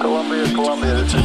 [0.00, 0.94] Columbia, Columbia.
[0.94, 1.22] This is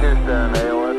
[0.00, 0.93] Houston, AOS,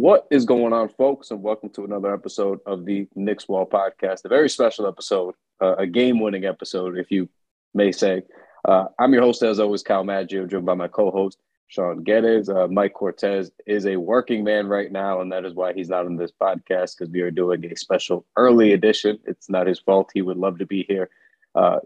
[0.00, 4.24] What is going on, folks, and welcome to another episode of the Knicks Wall Podcast,
[4.24, 7.28] a very special episode, uh, a game-winning episode, if you
[7.74, 8.22] may say.
[8.66, 11.36] Uh, I'm your host, as always, Kyle Maggio, joined by my co-host
[11.68, 12.48] Shaun Geddes.
[12.48, 16.06] Uh, Mike Cortez is a working man right now, and that is why he's not
[16.06, 19.18] on this podcast because we are doing a special early edition.
[19.26, 21.10] It's not his fault; he would love to be here,
[21.54, 21.80] uh,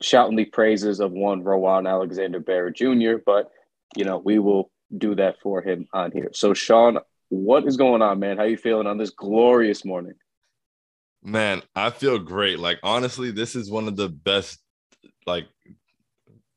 [0.00, 3.18] shouting the praises of one Rowan Alexander Barrett Jr.
[3.24, 3.52] But
[3.94, 6.30] you know, we will do that for him on here.
[6.32, 6.98] So, Shaun,
[7.32, 8.36] what is going on, man?
[8.36, 10.12] How you feeling on this glorious morning?
[11.22, 12.58] Man, I feel great.
[12.58, 14.58] Like honestly, this is one of the best
[15.26, 15.46] like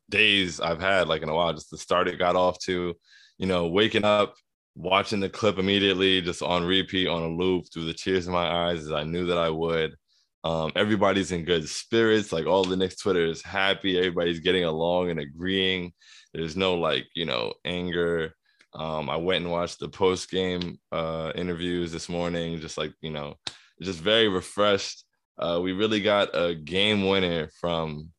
[0.10, 1.54] days I've had like in a while.
[1.54, 2.94] Just the start it got off to,
[3.38, 4.36] you know, waking up,
[4.76, 8.68] watching the clip immediately, just on repeat on a loop through the tears in my
[8.68, 9.96] eyes as I knew that I would.
[10.44, 12.34] Um, everybody's in good spirits.
[12.34, 13.98] Like all the Knicks Twitter is happy.
[13.98, 15.94] Everybody's getting along and agreeing.
[16.34, 18.36] There's no like, you know, anger.
[18.76, 23.10] Um, I went and watched the post game uh, interviews this morning, just like, you
[23.10, 23.36] know,
[23.82, 25.06] just very refreshed.
[25.40, 28.10] Uh, we really got a game winner from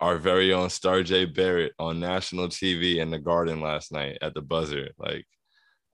[0.00, 4.34] our very own Star J Barrett on national TV in the Garden last night at
[4.34, 4.88] the buzzer.
[4.98, 5.26] Like,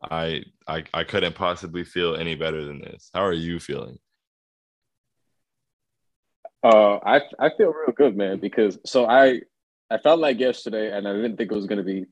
[0.03, 3.11] I, I, I couldn't possibly feel any better than this.
[3.13, 3.99] How are you feeling?
[6.63, 9.41] Uh, I I feel real good, man, because so I
[9.91, 12.07] I felt like yesterday, and I didn't think it was going to be.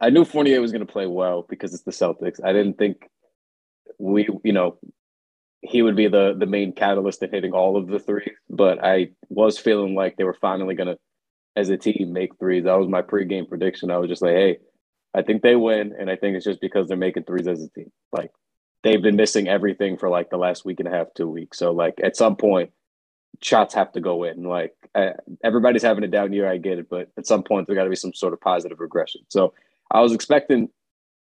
[0.00, 2.42] I knew Fournier was going to play well because it's the Celtics.
[2.44, 3.08] I didn't think
[3.98, 4.78] we, you know,
[5.62, 8.36] he would be the the main catalyst in hitting all of the threes.
[8.48, 10.98] But I was feeling like they were finally going to,
[11.56, 12.64] as a team, make threes.
[12.64, 13.90] That was my pregame prediction.
[13.90, 14.58] I was just like, hey,
[15.14, 17.68] I think they win, and I think it's just because they're making threes as a
[17.70, 17.90] team.
[18.12, 18.30] Like
[18.82, 21.58] they've been missing everything for like the last week and a half, two weeks.
[21.58, 22.70] So like at some point,
[23.42, 24.42] shots have to go in.
[24.44, 25.10] Like uh,
[25.44, 27.90] everybody's having a down year, I get it, but at some point there got to
[27.90, 29.22] be some sort of positive regression.
[29.28, 29.52] So
[29.90, 30.68] I was expecting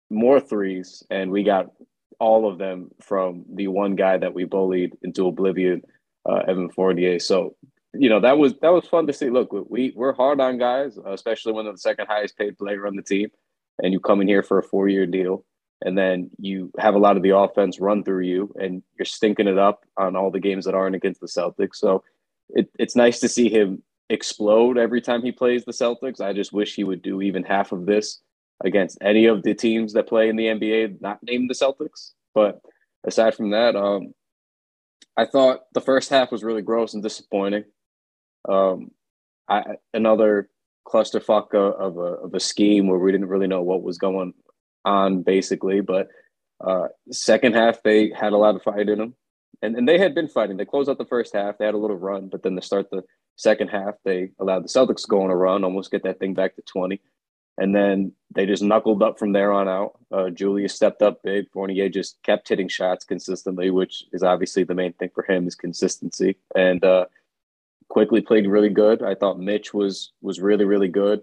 [0.10, 1.72] more threes, and we got
[2.20, 5.82] all of them from the one guy that we bullied into oblivion,
[6.30, 7.20] uh, Evan Fournier.
[7.20, 7.56] So
[7.94, 9.30] you know that was that was fun to see.
[9.30, 12.96] Look, we we're hard on guys, especially when they're the second highest paid player on
[12.96, 13.30] the team,
[13.80, 15.44] and you come in here for a four year deal.
[15.84, 19.48] And then you have a lot of the offense run through you, and you're stinking
[19.48, 21.78] it up on all the games that aren't against the Celtics.
[21.78, 22.04] So
[22.50, 26.22] it, it's nice to see him explode every time he plays the Celtics.
[26.22, 28.22] I just wish he would do even half of this
[28.64, 32.12] against any of the teams that play in the NBA, not named the Celtics.
[32.34, 32.62] But
[33.06, 34.14] aside from that, um,
[35.18, 37.66] I thought the first half was really gross and disappointing.
[38.48, 38.92] Um,
[39.48, 39.64] I,
[39.94, 40.50] another
[40.88, 44.34] clusterfuck of a, of a scheme where we didn't really know what was going
[44.86, 45.82] on, basically.
[45.82, 46.08] But
[46.66, 49.16] uh, second half, they had a lot of fight in them.
[49.62, 50.58] And, and they had been fighting.
[50.58, 51.58] They closed out the first half.
[51.58, 53.04] They had a little run, but then to start the
[53.36, 56.34] second half, they allowed the Celtics to go on a run, almost get that thing
[56.34, 57.00] back to 20.
[57.58, 60.00] And then they just knuckled up from there on out.
[60.12, 61.50] Uh, Julius stepped up big.
[61.52, 65.56] Fournier just kept hitting shots consistently, which is obviously the main thing for him is
[65.56, 66.38] consistency.
[66.56, 67.06] And uh,
[67.90, 69.04] Quickley played really good.
[69.04, 71.22] I thought Mitch was was really really good.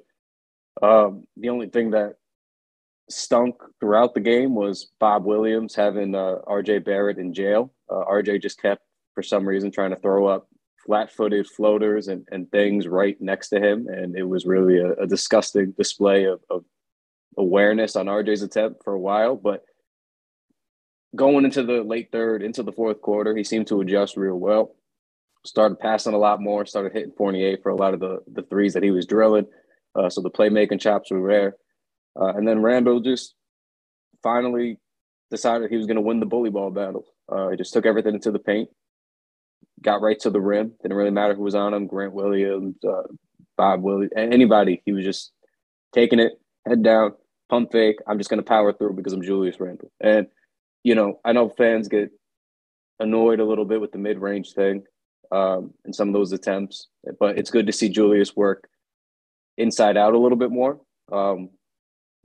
[0.83, 2.17] Um, the only thing that
[3.11, 7.72] stunk throughout the game was Bob Williams having uh, RJ Barrett in jail.
[7.91, 8.83] Uh, RJ just kept,
[9.15, 10.49] for some reason, trying to throw up
[10.84, 13.87] flat footed floaters and, and things right next to him.
[13.89, 16.65] And it was really a, a disgusting display of, of
[17.37, 19.37] awareness on RJ's attempt for a while.
[19.37, 19.65] But
[21.15, 24.75] going into the late third, into the fourth quarter, he seemed to adjust real well.
[25.44, 28.75] Started passing a lot more, started hitting Fournier for a lot of the, the threes
[28.75, 29.47] that he was drilling.
[29.94, 31.56] Uh, so the playmaking chops were there.
[32.21, 33.34] Uh, and then Randle just
[34.22, 34.78] finally
[35.31, 37.05] decided he was going to win the bully ball battle.
[37.31, 38.69] Uh, he just took everything into the paint,
[39.83, 40.73] got right to the rim.
[40.83, 43.03] Didn't really matter who was on him Grant Williams, uh,
[43.57, 44.83] Bob Williams, anybody.
[44.85, 45.33] He was just
[45.93, 47.13] taking it, head down,
[47.49, 47.97] pump fake.
[48.07, 49.91] I'm just going to power through because I'm Julius Randle.
[50.01, 50.27] And,
[50.85, 52.11] you know, I know fans get
[53.01, 54.85] annoyed a little bit with the mid range thing
[55.31, 56.89] um, and some of those attempts,
[57.19, 58.69] but it's good to see Julius work
[59.57, 60.81] inside out a little bit more.
[61.13, 61.51] Um,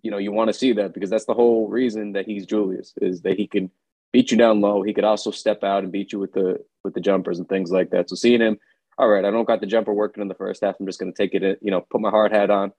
[0.02, 2.94] you know, you want to see that because that's the whole reason that he's Julius
[3.02, 3.72] is that he can
[4.14, 4.82] beat you down low.
[4.82, 7.72] He could also step out and beat you with the with the jumpers and things
[7.72, 8.10] like that.
[8.10, 8.58] So seeing him,
[8.98, 10.76] all right, I don't got the jumper working in the first half.
[10.80, 12.72] I'm just going to take it, you know, put my hard hat on,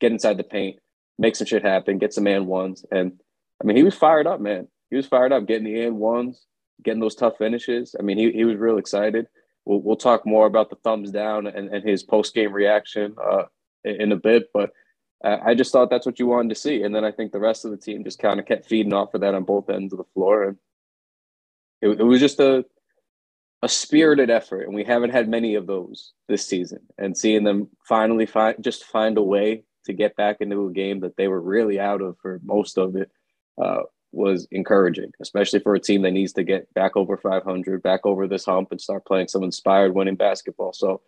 [0.00, 0.78] get inside the paint,
[1.18, 2.86] make some shit happen, get some and ones.
[2.90, 3.20] And
[3.60, 4.68] I mean, he was fired up, man.
[4.90, 6.46] He was fired up getting the and ones,
[6.82, 7.96] getting those tough finishes.
[7.98, 9.26] I mean, he, he was real excited.
[9.64, 13.44] We'll, we'll talk more about the thumbs down and, and his post game reaction uh,
[13.84, 14.70] in a bit, but
[15.24, 16.82] I just thought that's what you wanted to see.
[16.82, 19.14] And then I think the rest of the team just kind of kept feeding off
[19.14, 20.44] of that on both ends of the floor.
[20.44, 20.58] And
[21.82, 22.64] it, it was just a,
[23.62, 24.62] a spirited effort.
[24.62, 26.80] And we haven't had many of those this season.
[26.98, 31.00] And seeing them finally find, just find a way to get back into a game
[31.00, 33.10] that they were really out of for most of it
[33.62, 33.82] uh,
[34.12, 38.26] was encouraging, especially for a team that needs to get back over 500, back over
[38.26, 40.72] this hump and start playing some inspired winning basketball.
[40.72, 41.02] So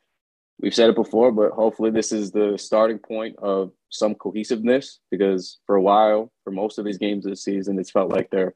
[0.60, 5.58] we've said it before, but hopefully this is the starting point of some cohesiveness because
[5.66, 8.54] for a while, for most of these games this season, it's felt like they're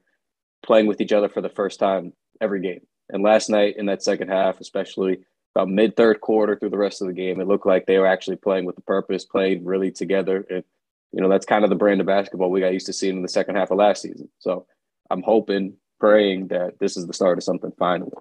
[0.63, 2.81] playing with each other for the first time every game.
[3.09, 5.19] And last night in that second half, especially
[5.55, 8.07] about mid third quarter through the rest of the game, it looked like they were
[8.07, 10.45] actually playing with the purpose, playing really together.
[10.49, 10.63] And,
[11.11, 13.21] you know, that's kind of the brand of basketball we got used to seeing in
[13.21, 14.29] the second half of last season.
[14.39, 14.65] So
[15.11, 18.11] I'm hoping, praying that this is the start of something finally.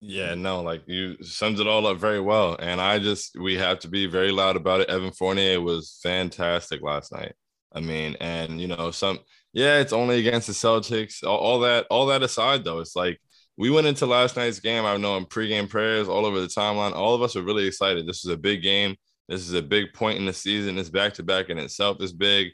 [0.00, 2.56] Yeah, no, like you sums it all up very well.
[2.58, 4.90] And I just we have to be very loud about it.
[4.90, 7.32] Evan Fournier was fantastic last night.
[7.74, 9.18] I mean, and you know, some
[9.54, 11.24] yeah, it's only against the Celtics.
[11.24, 13.20] All, all that, all that aside though, it's like
[13.56, 14.84] we went into last night's game.
[14.84, 16.92] I know in pregame prayers all over the timeline.
[16.92, 18.06] All of us are really excited.
[18.06, 18.96] This is a big game.
[19.28, 20.74] This is a big point in the season.
[20.74, 22.48] This back to back in itself is big.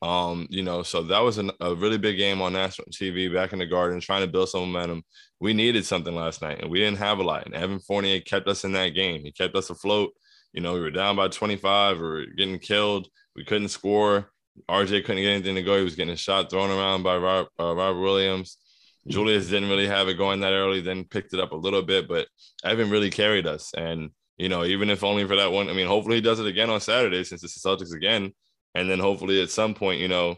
[0.00, 3.52] Um, you know, so that was an, a really big game on national TV back
[3.52, 5.02] in the garden, trying to build some momentum.
[5.40, 7.44] We needed something last night, and we didn't have a lot.
[7.46, 9.22] And Evan Fournier kept us in that game.
[9.22, 10.12] He kept us afloat.
[10.54, 13.08] You know, we were down by 25, we were getting killed.
[13.34, 14.30] We couldn't score.
[14.68, 15.78] RJ couldn't get anything to go.
[15.78, 18.58] He was getting a shot thrown around by Rob, uh, Robert Williams.
[19.06, 22.08] Julius didn't really have it going that early, then picked it up a little bit,
[22.08, 22.26] but
[22.64, 23.72] Evan really carried us.
[23.76, 26.46] And, you know, even if only for that one, I mean, hopefully he does it
[26.46, 28.32] again on Saturday since it's the Celtics again
[28.76, 30.36] and then hopefully at some point, you know,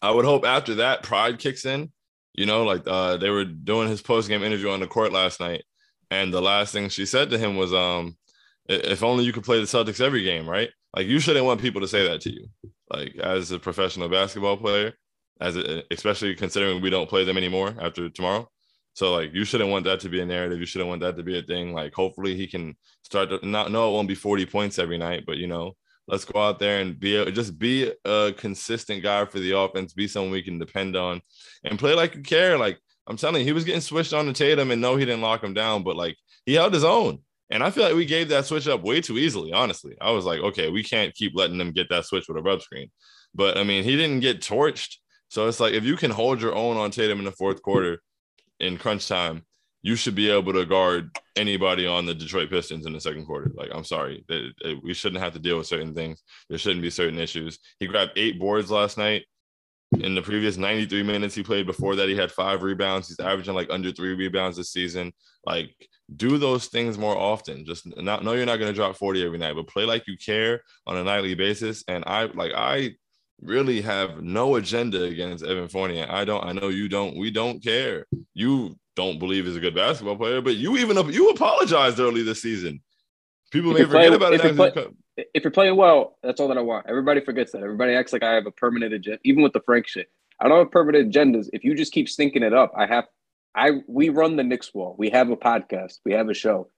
[0.00, 1.92] I would hope after that pride kicks in.
[2.32, 5.38] You know, like uh, they were doing his post game interview on the court last
[5.38, 5.62] night,
[6.10, 8.16] and the last thing she said to him was, um,
[8.66, 10.70] "If only you could play the Celtics every game, right?
[10.94, 12.46] Like you shouldn't want people to say that to you,
[12.90, 14.94] like as a professional basketball player,
[15.40, 18.48] as a, especially considering we don't play them anymore after tomorrow.
[18.94, 20.60] So like you shouldn't want that to be a narrative.
[20.60, 21.72] You shouldn't want that to be a thing.
[21.72, 25.24] Like hopefully he can start to not no, it won't be 40 points every night,
[25.26, 25.74] but you know,
[26.06, 29.94] Let's go out there and be a, just be a consistent guy for the offense.
[29.94, 31.22] Be someone we can depend on,
[31.64, 32.58] and play like you care.
[32.58, 35.22] Like I'm telling you, he was getting switched on to Tatum, and no, he didn't
[35.22, 37.20] lock him down, but like he held his own.
[37.50, 39.52] And I feel like we gave that switch up way too easily.
[39.52, 42.42] Honestly, I was like, okay, we can't keep letting them get that switch with a
[42.42, 42.90] rub screen.
[43.34, 44.96] But I mean, he didn't get torched.
[45.28, 48.00] So it's like if you can hold your own on Tatum in the fourth quarter
[48.60, 49.44] in crunch time,
[49.82, 53.50] you should be able to guard anybody on the Detroit Pistons in the second quarter.
[53.54, 54.24] Like, I'm sorry,
[54.82, 56.22] we shouldn't have to deal with certain things.
[56.48, 57.58] There shouldn't be certain issues.
[57.78, 59.24] He grabbed eight boards last night.
[60.00, 63.08] In the previous 93 minutes he played before that, he had five rebounds.
[63.08, 65.12] He's averaging like under three rebounds this season.
[65.44, 65.70] Like,
[66.14, 67.64] do those things more often.
[67.64, 70.16] Just not know you're not going to drop 40 every night, but play like you
[70.16, 71.84] care on a nightly basis.
[71.88, 72.94] And I like I
[73.40, 76.06] really have no agenda against Evan Fournier.
[76.08, 76.44] I don't.
[76.44, 77.16] I know you don't.
[77.16, 78.06] We don't care.
[78.34, 82.42] You don't believe he's a good basketball player, but you even you apologized early this
[82.42, 82.82] season.
[83.50, 84.56] People if may forget play, about if it.
[84.56, 86.86] Play, if you're playing well, that's all that I want.
[86.88, 87.62] Everybody forgets that.
[87.62, 90.08] Everybody acts like I have a permanent agenda, even with the Frank shit.
[90.40, 91.48] I don't have permanent agendas.
[91.52, 93.04] If you just keep stinking it up, I have.
[93.54, 94.94] I we run the Knicks wall.
[94.98, 96.00] We have a podcast.
[96.04, 96.68] We have a show.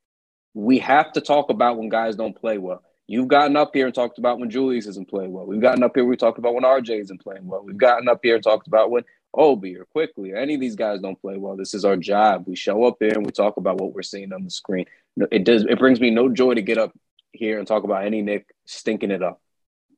[0.55, 2.83] We have to talk about when guys don't play well.
[3.09, 5.47] You've gotten up here and talked about when Julius isn't playing well.
[5.47, 6.05] We've gotten up here.
[6.05, 7.63] We talked about when RJ isn't playing well.
[7.63, 10.75] We've gotten up here and talked about when Obi or Quickley or any of these
[10.75, 11.57] guys don't play well.
[11.57, 12.49] This is our job.
[12.49, 14.87] We show up there and we talk about what we're seeing on the screen.
[15.31, 15.65] It does.
[15.69, 16.93] It brings me no joy to get up
[17.33, 19.41] here and talk about any Knick stinking it up.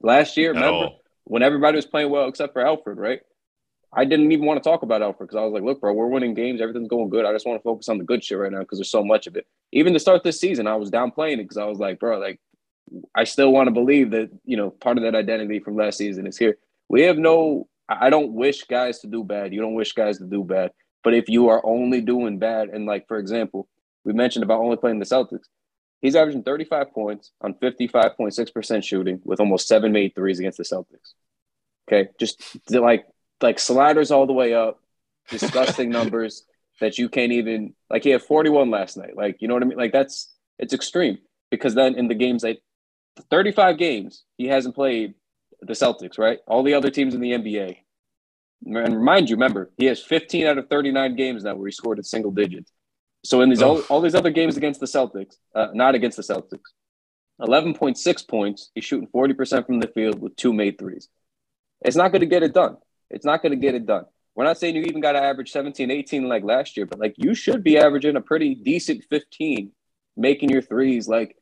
[0.03, 0.91] Last year, remember
[1.25, 3.21] when everybody was playing well except for Alfred, right?
[3.93, 6.09] I didn't even want to talk about Alfred because I was like, look, bro, we're
[6.09, 6.61] winning games.
[6.61, 7.25] Everything's going good.
[7.25, 9.27] I just want to focus on the good shit right now because there's so much
[9.27, 9.47] of it.
[9.73, 12.39] Even to start this season, I was downplaying it because I was like, bro, like
[13.15, 16.27] I still want to believe that, you know, part of that identity from last season
[16.27, 16.59] is here.
[16.89, 19.55] We have no, I don't wish guys to do bad.
[19.55, 20.73] You don't wish guys to do bad.
[21.03, 23.69] But if you are only doing bad, and like, for example,
[24.05, 25.47] we mentioned about only playing the Celtics,
[26.03, 31.15] he's averaging 35 points on 55.6% shooting with almost seven made threes against the Celtics.
[31.89, 32.11] Okay.
[32.19, 33.07] Just like,
[33.43, 34.81] like sliders all the way up,
[35.29, 36.45] disgusting numbers
[36.81, 39.17] that you can't even, like, he had 41 last night.
[39.17, 39.79] Like, you know what I mean?
[39.79, 41.19] Like, that's, it's extreme
[41.51, 42.59] because then in the games that
[43.31, 45.15] 35 games he hasn't played
[45.61, 46.39] the Celtics, right?
[46.47, 47.79] All the other teams in the NBA.
[48.65, 51.99] And remind you, remember, he has 15 out of 39 games now where he scored
[51.99, 52.73] in single digits.
[53.25, 56.23] So in these all, all these other games against the Celtics, uh, not against the
[56.23, 56.61] Celtics,
[57.41, 58.71] 11.6 points.
[58.75, 61.09] He's shooting 40% from the field with two made threes.
[61.85, 62.77] It's not going to get it done.
[63.11, 64.05] It's not going to get it done.
[64.35, 67.15] We're not saying you even got to average 17, 18 like last year, but like
[67.17, 69.73] you should be averaging a pretty decent 15,
[70.17, 71.09] making your threes.
[71.09, 71.37] Like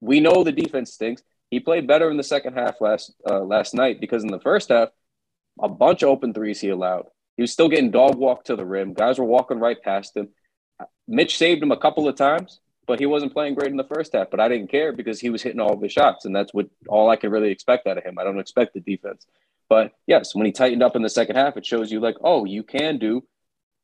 [0.00, 1.22] we know the defense stinks.
[1.50, 4.68] He played better in the second half last uh, last night because in the first
[4.68, 4.90] half,
[5.60, 7.06] a bunch of open threes he allowed.
[7.36, 8.94] He was still getting dog walked to the rim.
[8.94, 10.28] Guys were walking right past him.
[11.06, 14.12] Mitch saved him a couple of times, but he wasn't playing great in the first
[14.12, 14.30] half.
[14.30, 16.68] But I didn't care because he was hitting all of his shots, and that's what
[16.88, 18.18] all I could really expect out of him.
[18.18, 19.26] I don't expect the defense.
[19.68, 22.44] But yes, when he tightened up in the second half, it shows you like, oh,
[22.44, 23.24] you can do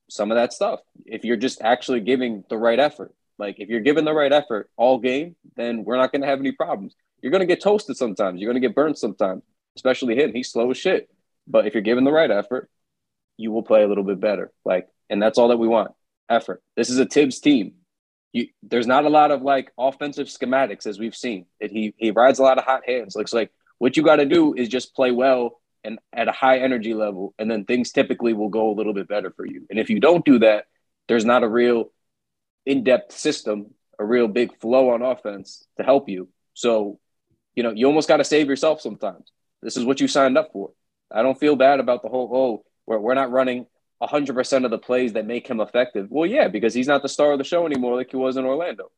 [0.09, 3.15] some of that stuff if you're just actually giving the right effort.
[3.39, 6.39] Like if you're giving the right effort all game, then we're not going to have
[6.39, 6.95] any problems.
[7.23, 8.41] You're going to get toasted sometimes.
[8.41, 9.43] You're going to get burned sometimes,
[9.77, 10.33] especially him.
[10.33, 11.09] He's slow as shit.
[11.47, 12.71] But if you're giving the right effort,
[13.37, 14.53] you will play a little bit better.
[14.65, 15.93] Like, and that's all that we want.
[16.29, 16.62] Effort.
[16.77, 17.75] This is a Thibs team.
[18.33, 21.47] You, there's not a lot of like offensive schematics as we've seen.
[21.61, 23.15] It, he he rides a lot of hot hands.
[23.15, 26.59] Looks like what you got to do is just play well and at a high
[26.59, 29.67] energy level, and then things typically will go a little bit better for you.
[29.71, 30.67] And if you don't do that,
[31.09, 31.91] there's not a real
[32.67, 36.29] in-depth system, a real big flow on offense to help you.
[36.55, 36.99] So,
[37.55, 39.31] you know, you almost got to save yourself sometimes.
[39.62, 40.71] This is what you signed up for.
[41.11, 43.67] I don't feel bad about the whole oh, we're, we're not running
[44.03, 46.09] 100% of the plays that make him effective.
[46.11, 48.45] Well, yeah, because he's not the star of the show anymore like he was in
[48.45, 48.91] Orlando.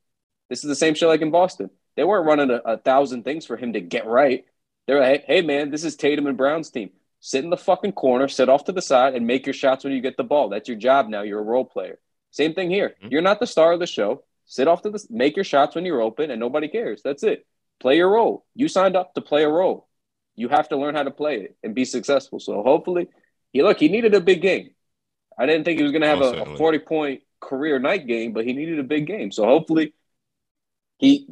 [0.48, 1.70] This is the same shit like in Boston.
[1.96, 4.44] They weren't running a, a thousand things for him to get right.
[4.86, 6.90] They're like, hey, man, this is Tatum and Brown's team.
[7.20, 9.94] Sit in the fucking corner, sit off to the side, and make your shots when
[9.94, 10.50] you get the ball.
[10.50, 11.22] That's your job now.
[11.22, 11.98] You're a role player.
[12.30, 12.90] Same thing here.
[13.00, 13.08] Mm-hmm.
[13.12, 14.24] You're not the star of the show.
[14.46, 17.00] Sit off to the make your shots when you're open, and nobody cares.
[17.02, 17.46] That's it.
[17.80, 18.44] Play your role.
[18.54, 19.88] You signed up to play a role.
[20.36, 22.40] You have to learn how to play it and be successful.
[22.40, 23.08] So hopefully,
[23.52, 23.78] he look.
[23.78, 24.70] He needed a big game.
[25.38, 28.32] I didn't think he was going to have a, a 40 point career night game,
[28.32, 29.32] but he needed a big game.
[29.32, 29.94] So hopefully,
[30.98, 31.28] he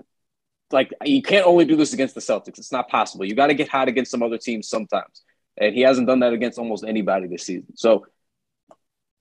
[0.72, 2.58] like you can't only do this against the Celtics.
[2.58, 3.24] It's not possible.
[3.24, 5.22] You got to get hot against some other teams sometimes.
[5.56, 7.76] And he hasn't done that against almost anybody this season.
[7.76, 8.06] So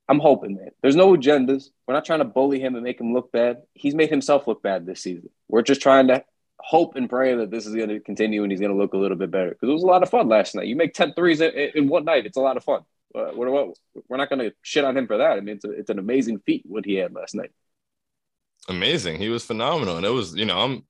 [0.07, 0.71] I'm hoping, man.
[0.81, 1.69] There's no agendas.
[1.87, 3.61] We're not trying to bully him and make him look bad.
[3.73, 5.29] He's made himself look bad this season.
[5.47, 6.23] We're just trying to
[6.59, 8.97] hope and pray that this is going to continue and he's going to look a
[8.97, 9.49] little bit better.
[9.49, 10.67] Because it was a lot of fun last night.
[10.67, 12.81] You make 10 threes in, in one night, it's a lot of fun.
[13.13, 13.71] We're,
[14.07, 15.31] we're not going to shit on him for that.
[15.31, 17.51] I mean, it's, a, it's an amazing feat what he had last night.
[18.69, 19.17] Amazing.
[19.17, 19.97] He was phenomenal.
[19.97, 20.83] And it was, you know, I'm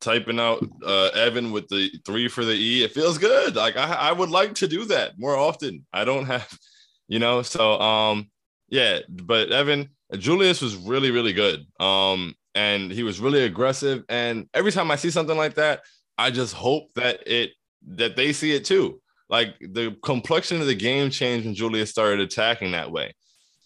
[0.00, 2.84] typing out uh, Evan with the three for the E.
[2.84, 3.56] It feels good.
[3.56, 5.86] Like I, I would like to do that more often.
[5.92, 6.48] I don't have,
[7.08, 8.30] you know, so um,
[8.68, 9.00] yeah.
[9.08, 11.66] But Evan Julius was really really good.
[11.80, 14.02] Um, and he was really aggressive.
[14.08, 15.82] And every time I see something like that,
[16.16, 17.50] I just hope that it
[17.88, 19.00] that they see it too.
[19.28, 23.14] Like the complexion of the game changed when Julius started attacking that way.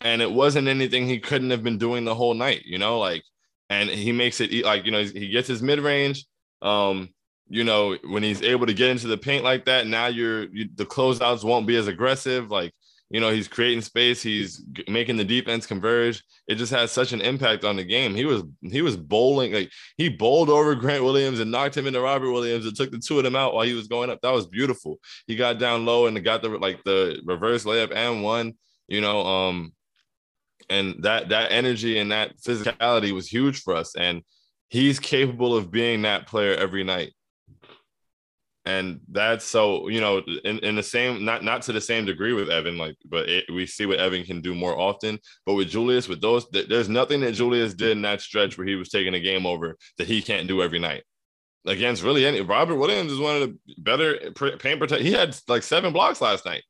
[0.01, 3.23] And it wasn't anything he couldn't have been doing the whole night, you know, like
[3.71, 6.27] and he makes it like you know he gets his mid range.
[6.61, 7.09] Um,
[7.49, 10.69] you know when he's able to get into the paint like that, now you're you,
[10.75, 12.51] the closeouts won't be as aggressive.
[12.51, 12.75] Like
[13.11, 16.23] you know he's creating space, he's making the defense converge.
[16.49, 18.15] It just has such an impact on the game.
[18.15, 22.01] He was he was bowling like he bowled over Grant Williams and knocked him into
[22.01, 24.21] Robert Williams and took the two of them out while he was going up.
[24.21, 24.99] That was beautiful.
[25.29, 28.55] He got down low and got the like the reverse layup and one.
[28.89, 29.73] You know, um,
[30.71, 34.23] and that that energy and that physicality was huge for us and
[34.69, 37.13] he's capable of being that player every night.
[38.65, 42.33] And that's so you know in, in the same not not to the same degree
[42.33, 45.19] with evan like but it, we see what evan can do more often.
[45.45, 48.67] But with julius with those th- there's nothing that julius did in that stretch where
[48.67, 51.03] he was taking a game over that he can't do every night.
[51.67, 55.63] Against really any robert williams is one of the better paint protect he had like
[55.63, 56.63] seven blocks last night.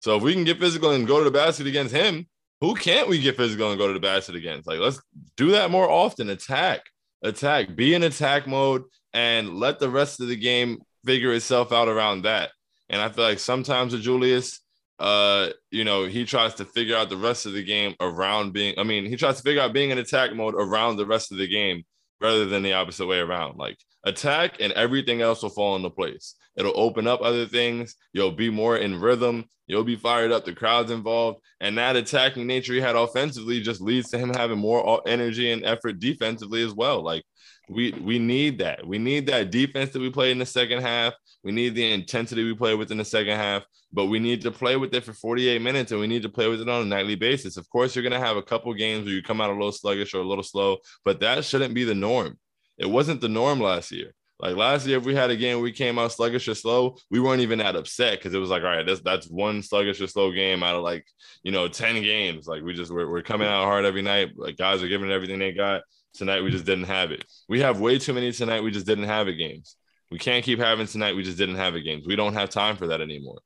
[0.00, 2.26] So if we can get physical and go to the basket against him
[2.64, 4.66] who can't we get physical and go to the basket against?
[4.66, 5.00] Like, let's
[5.36, 6.30] do that more often.
[6.30, 6.80] Attack,
[7.22, 11.88] attack, be in attack mode, and let the rest of the game figure itself out
[11.88, 12.50] around that.
[12.88, 14.60] And I feel like sometimes with Julius,
[14.98, 18.78] uh, you know, he tries to figure out the rest of the game around being,
[18.78, 21.38] I mean, he tries to figure out being in attack mode around the rest of
[21.38, 21.84] the game
[22.20, 23.58] rather than the opposite way around.
[23.58, 26.34] Like attack and everything else will fall into place.
[26.56, 27.96] It'll open up other things.
[28.12, 29.46] You'll be more in rhythm.
[29.66, 30.44] You'll be fired up.
[30.44, 31.40] The crowd's involved.
[31.60, 35.64] And that attacking nature he had offensively just leads to him having more energy and
[35.64, 37.02] effort defensively as well.
[37.02, 37.24] Like
[37.68, 38.86] we we need that.
[38.86, 41.14] We need that defense that we play in the second half.
[41.42, 44.50] We need the intensity we play with in the second half, but we need to
[44.50, 46.86] play with it for 48 minutes and we need to play with it on a
[46.86, 47.56] nightly basis.
[47.56, 50.14] Of course, you're to have a couple games where you come out a little sluggish
[50.14, 52.38] or a little slow, but that shouldn't be the norm.
[52.78, 54.14] It wasn't the norm last year.
[54.40, 57.20] Like last year, if we had a game we came out sluggish or slow, we
[57.20, 60.08] weren't even that upset because it was like, all right, that's that's one sluggish or
[60.08, 61.06] slow game out of like
[61.44, 62.46] you know ten games.
[62.46, 64.32] Like we just we're, we're coming out hard every night.
[64.36, 65.82] Like guys are giving everything they got.
[66.14, 67.24] Tonight we just didn't have it.
[67.48, 68.62] We have way too many tonight.
[68.62, 69.76] We just didn't have it games.
[70.10, 71.16] We can't keep having tonight.
[71.16, 72.06] We just didn't have it games.
[72.06, 73.38] We don't have time for that anymore.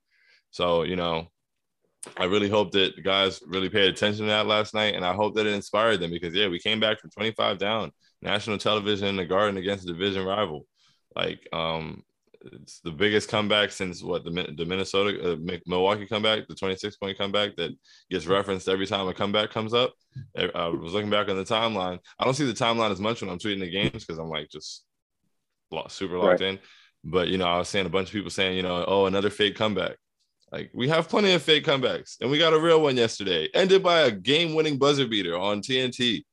[0.50, 1.28] So you know,
[2.16, 5.34] I really hope that guys really paid attention to that last night, and I hope
[5.34, 9.16] that it inspired them because yeah, we came back from 25 down, national television in
[9.16, 10.66] the Garden against a division rival.
[11.14, 12.02] Like, um,
[12.40, 17.18] it's the biggest comeback since what the, the Minnesota uh, Milwaukee comeback, the 26 point
[17.18, 17.72] comeback that
[18.10, 19.92] gets referenced every time a comeback comes up.
[20.36, 21.98] I was looking back on the timeline.
[22.18, 24.48] I don't see the timeline as much when I'm tweeting the games because I'm like
[24.50, 24.84] just
[25.88, 26.50] super locked right.
[26.50, 26.58] in.
[27.04, 29.30] But you know, I was seeing a bunch of people saying, you know, oh, another
[29.30, 29.96] fake comeback.
[30.50, 33.82] Like we have plenty of fake comebacks, and we got a real one yesterday, ended
[33.82, 36.24] by a game-winning buzzer beater on TNT.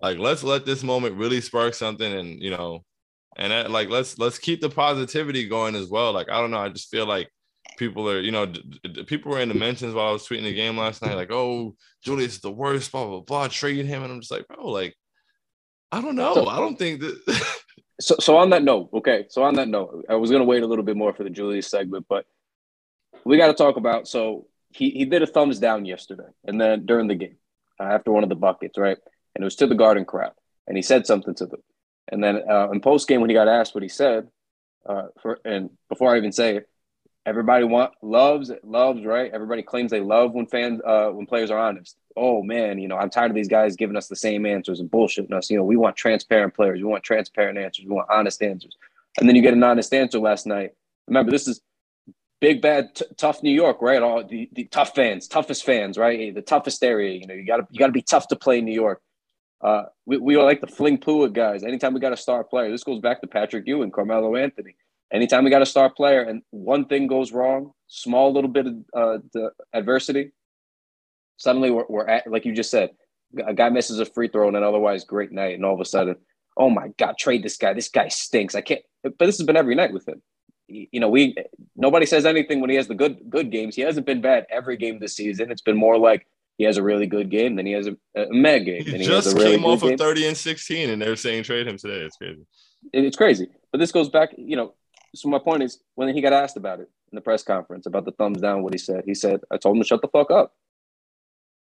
[0.00, 2.84] Like, let's let this moment really spark something, and you know,
[3.36, 6.12] and that, like let's let's keep the positivity going as well.
[6.12, 7.30] Like, I don't know, I just feel like
[7.78, 10.44] people are, you know, d- d- people were in the mentions while I was tweeting
[10.44, 14.02] the game last night, like, oh, Julius is the worst, blah blah blah, trade him,
[14.02, 14.94] and I'm just like, bro, like,
[15.92, 17.46] I don't know, so, I don't think that.
[18.00, 20.66] so, so on that note, okay, so on that note, I was gonna wait a
[20.66, 22.26] little bit more for the Julius segment, but
[23.24, 24.06] we got to talk about.
[24.08, 27.36] So he he did a thumbs down yesterday, and then during the game
[27.80, 28.98] uh, after one of the buckets, right,
[29.36, 30.32] and it was to the Garden crowd,
[30.66, 31.62] and he said something to them,
[32.08, 34.28] and then uh, in post game when he got asked what he said,
[34.88, 36.68] uh, for and before I even say it,
[37.26, 39.30] everybody want loves loves right.
[39.32, 41.96] Everybody claims they love when fans uh, when players are honest.
[42.16, 44.90] Oh man, you know I'm tired of these guys giving us the same answers and
[44.90, 45.50] bullshitting us.
[45.50, 46.78] You know we want transparent players.
[46.78, 47.84] We want transparent answers.
[47.84, 48.76] We want honest answers.
[49.18, 50.72] And then you get an honest answer last night.
[51.06, 51.60] Remember, this is
[52.40, 54.02] big bad t- tough New York, right?
[54.02, 56.34] All the, the tough fans, toughest fans, right?
[56.34, 57.14] The toughest area.
[57.14, 59.00] You know, you got to you got to be tough to play New York.
[59.60, 61.62] Uh, we we are like the fling poo fluid guys.
[61.62, 64.76] Anytime we got a star player, this goes back to Patrick Ewing, Carmelo Anthony.
[65.12, 68.74] Anytime we got a star player and one thing goes wrong, small little bit of
[68.94, 70.32] uh, the adversity,
[71.36, 72.90] suddenly we're, we're at like you just said,
[73.46, 75.84] a guy misses a free throw and an otherwise great night, and all of a
[75.84, 76.16] sudden,
[76.56, 77.72] oh my god, trade this guy.
[77.72, 78.54] This guy stinks.
[78.54, 78.82] I can't.
[79.02, 80.22] But this has been every night with him
[80.68, 81.34] you know, we
[81.76, 83.76] nobody says anything when he has the good good games.
[83.76, 85.50] He hasn't been bad every game this season.
[85.50, 86.26] It's been more like
[86.58, 88.84] he has a really good game, then he has a, a mad game.
[88.84, 91.76] He, he just really came off of 30 and 16, and they're saying trade him
[91.76, 92.04] today.
[92.04, 92.46] It's crazy.
[92.92, 93.48] It's crazy.
[93.72, 94.74] But this goes back, you know.
[95.14, 98.04] So my point is, when he got asked about it in the press conference about
[98.04, 100.30] the thumbs down, what he said, he said, "I told him to shut the fuck
[100.30, 100.54] up."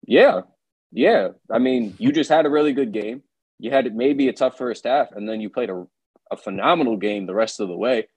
[0.06, 0.42] Yeah,
[0.92, 1.30] yeah.
[1.50, 3.22] I mean, you just had a really good game.
[3.60, 5.86] You had maybe a tough first half, and then you played a,
[6.32, 8.08] a phenomenal game the rest of the way.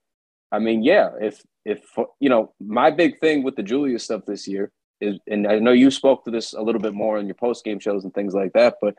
[0.51, 1.83] I mean, yeah, if if
[2.19, 4.71] you know, my big thing with the Julius stuff this year
[5.05, 7.63] is, and I know you spoke to this a little bit more in your post
[7.63, 8.95] game shows and things like that, but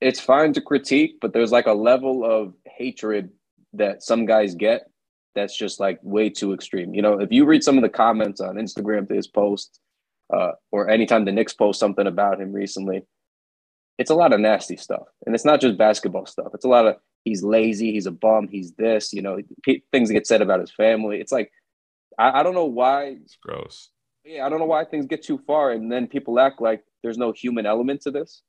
[0.00, 3.30] it's fine to critique, but there's like a level of hatred
[3.74, 4.90] that some guys get
[5.34, 6.94] that's just like way too extreme.
[6.94, 9.78] You know, if you read some of the comments on Instagram to his post,
[10.32, 13.02] uh, or anytime the Knicks post something about him recently,
[13.98, 16.48] it's a lot of nasty stuff, and it's not just basketball stuff.
[16.54, 20.10] It's a lot of he's lazy, he's a bum, he's this, you know, p- things
[20.10, 21.20] get said about his family.
[21.20, 21.52] It's like,
[22.18, 23.16] I, I don't know why.
[23.22, 23.90] It's gross.
[24.24, 27.18] Yeah, I don't know why things get too far and then people act like there's
[27.18, 28.42] no human element to this.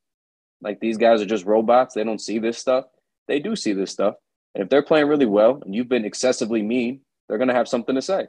[0.61, 1.95] Like these guys are just robots.
[1.95, 2.85] They don't see this stuff.
[3.27, 4.15] They do see this stuff.
[4.53, 7.95] And if they're playing really well and you've been excessively mean, they're to have something
[7.95, 8.27] to say.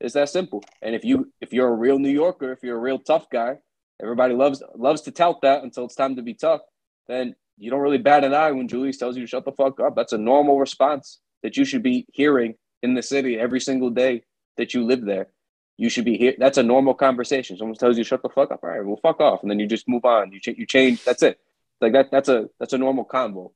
[0.00, 0.62] It's that simple.
[0.82, 3.58] And if you if you're a real New Yorker, if you're a real tough guy,
[4.02, 6.60] everybody loves loves to tout that until it's time to be tough.
[7.06, 9.78] Then you don't really bat an eye when Julius tells you to shut the fuck
[9.80, 9.94] up.
[9.94, 14.24] That's a normal response that you should be hearing in the city every single day
[14.56, 15.28] that you live there.
[15.76, 16.34] You should be here.
[16.38, 17.56] That's a normal conversation.
[17.56, 18.60] Someone tells you shut the fuck up.
[18.62, 20.32] All right, well, fuck off, and then you just move on.
[20.32, 21.04] You ch- you change.
[21.04, 21.40] That's it.
[21.80, 22.10] Like that.
[22.10, 23.52] That's a that's a normal convo.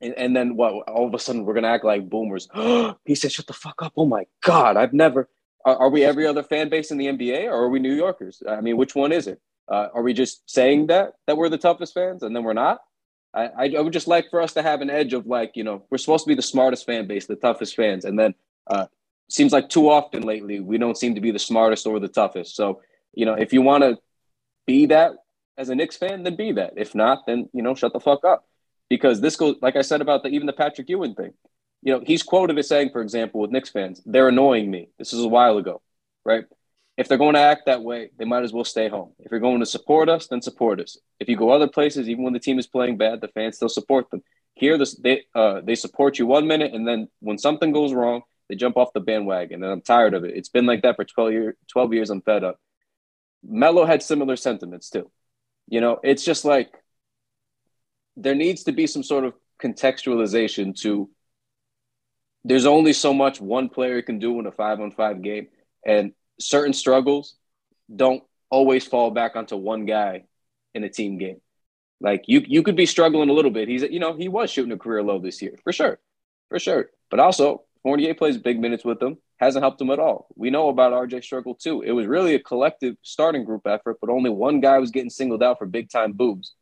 [0.00, 0.88] And, and then what?
[0.88, 2.48] All of a sudden, we're gonna act like boomers.
[3.04, 5.28] he said, "Shut the fuck up." Oh my god, I've never.
[5.64, 8.42] Are, are, we every other fan base in the NBA, or are we New Yorkers?
[8.46, 9.40] I mean, which one is it?
[9.66, 12.80] Uh, are we just saying that that we're the toughest fans, and then we're not?
[13.34, 15.82] I, I would just like for us to have an edge of like, you know,
[15.90, 18.04] we're supposed to be the smartest fan base, the toughest fans.
[18.04, 18.34] And then
[18.66, 18.86] uh,
[19.28, 22.56] seems like too often lately, we don't seem to be the smartest or the toughest.
[22.56, 22.82] So,
[23.12, 23.98] you know, if you want to
[24.66, 25.12] be that
[25.56, 26.74] as a Knicks fan, then be that.
[26.76, 28.46] If not, then, you know, shut the fuck up.
[28.90, 31.32] Because this goes, like I said about the, even the Patrick Ewing thing,
[31.82, 34.88] you know, he's quoted as saying, for example, with Knicks fans, they're annoying me.
[34.98, 35.82] This is a while ago,
[36.24, 36.44] right?
[36.96, 39.12] if they're going to act that way, they might as well stay home.
[39.18, 40.96] If you're going to support us, then support us.
[41.18, 43.68] If you go other places, even when the team is playing bad, the fans still
[43.68, 44.22] support them.
[44.54, 48.22] Here, this, they uh, they support you one minute, and then when something goes wrong,
[48.48, 49.62] they jump off the bandwagon.
[49.62, 50.36] And I'm tired of it.
[50.36, 51.56] It's been like that for 12 years.
[51.72, 52.58] 12 years, I'm fed up.
[53.42, 55.10] Melo had similar sentiments too.
[55.68, 56.72] You know, it's just like
[58.16, 61.10] there needs to be some sort of contextualization to.
[62.46, 65.48] There's only so much one player can do in a five on five game,
[65.86, 67.36] and certain struggles
[67.94, 70.24] don't always fall back onto one guy
[70.74, 71.40] in a team game.
[72.00, 73.68] Like you, you could be struggling a little bit.
[73.68, 75.98] He's, you know, he was shooting a career low this year for sure,
[76.50, 76.90] for sure.
[77.10, 79.18] But also, Fournier plays big minutes with them.
[79.36, 80.26] hasn't helped him at all.
[80.34, 81.82] We know about RJ struggle too.
[81.82, 85.42] It was really a collective starting group effort, but only one guy was getting singled
[85.42, 86.54] out for big time boobs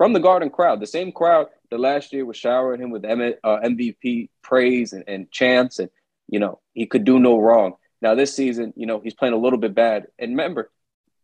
[0.00, 3.08] from the Garden crowd, the same crowd that last year was showering him with uh,
[3.44, 5.90] MVP praise and, and chants, and
[6.26, 7.74] you know he could do no wrong.
[8.00, 10.06] Now this season, you know he's playing a little bit bad.
[10.18, 10.70] And remember,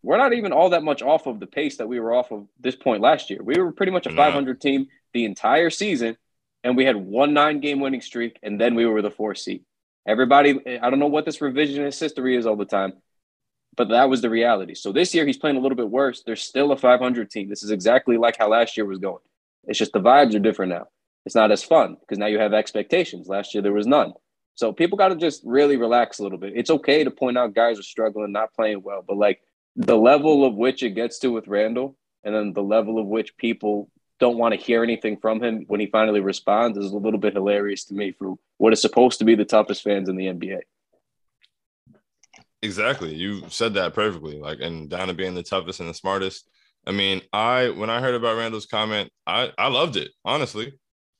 [0.03, 2.49] we're not even all that much off of the pace that we were off of
[2.61, 3.43] this point last year.
[3.43, 6.19] We were pretty much a 500 team the entire season,
[6.67, 9.65] and we had one nine game winning streak, and then we were the four seed.
[10.07, 12.95] Everybody, I don't know what this revisionist history is all the time,
[13.77, 14.75] but that was the reality.
[14.75, 16.25] So this year he's playing a little bit worse.
[16.27, 17.49] There's still a 500 team.
[17.49, 19.23] This is exactly like how last year was going.
[19.65, 20.89] It's just the vibes are different now.
[21.25, 23.29] It's not as fun because now you have expectations.
[23.29, 24.13] Last year there was none.
[24.57, 26.55] So people got to just really relax a little bit.
[26.57, 29.41] It's okay to point out guys are struggling, not playing well, but like
[29.77, 33.37] the level of which it gets to with Randle and then the level of which
[33.37, 37.21] people don't want to hear anything from him when he finally responds is a little
[37.21, 40.27] bit hilarious to me for what is supposed to be the toughest fans in the
[40.27, 40.61] NBA.
[42.63, 43.15] Exactly.
[43.15, 44.39] You said that perfectly.
[44.39, 46.49] Like, and down to being the toughest and the smartest.
[46.87, 50.73] I mean, I when I heard about Randle's comment, I I loved it honestly.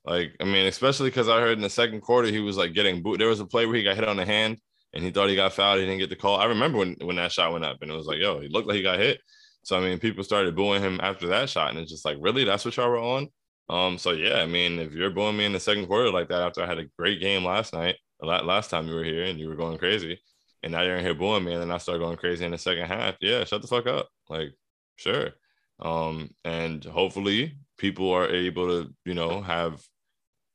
[0.05, 3.03] Like, I mean, especially because I heard in the second quarter he was like getting
[3.03, 3.19] boot.
[3.19, 4.59] There was a play where he got hit on the hand
[4.93, 5.79] and he thought he got fouled.
[5.79, 6.37] He didn't get the call.
[6.37, 8.67] I remember when when that shot went up and it was like, yo, he looked
[8.67, 9.19] like he got hit.
[9.67, 12.45] So I mean, people started booing him after that shot, and it's just like, really,
[12.45, 13.27] that's what y'all were on.
[13.67, 16.41] Um, so yeah, I mean, if you're booing me in the second quarter like that
[16.41, 19.49] after I had a great game last night, last time you were here and you
[19.49, 20.21] were going crazy,
[20.63, 22.57] and now you're in here booing me, and then I start going crazy in the
[22.57, 23.15] second half.
[23.19, 24.07] Yeah, shut the fuck up.
[24.29, 24.53] Like,
[24.95, 25.31] sure.
[25.81, 29.83] Um, and hopefully people are able to, you know, have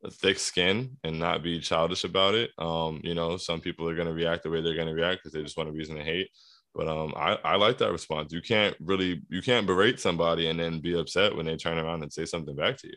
[0.05, 2.51] a thick skin and not be childish about it.
[2.57, 5.43] Um, you know, some people are gonna react the way they're gonna react because they
[5.43, 6.31] just want a reason to hate.
[6.75, 8.33] But um, I, I like that response.
[8.33, 12.03] You can't really you can't berate somebody and then be upset when they turn around
[12.03, 12.97] and say something back to you.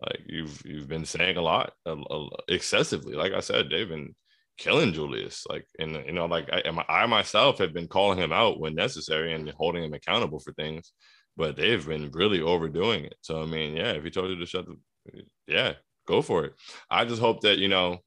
[0.00, 3.14] Like you've you've been saying a lot, a, a, excessively.
[3.14, 4.14] Like I said, they've been
[4.58, 5.46] killing Julius.
[5.48, 9.34] Like and you know, like I, I myself have been calling him out when necessary
[9.34, 10.92] and holding him accountable for things,
[11.36, 13.16] but they've been really overdoing it.
[13.20, 15.74] So I mean, yeah, if he told you to shut the, yeah,
[16.06, 16.54] go for it.
[16.90, 17.98] I just hope that you know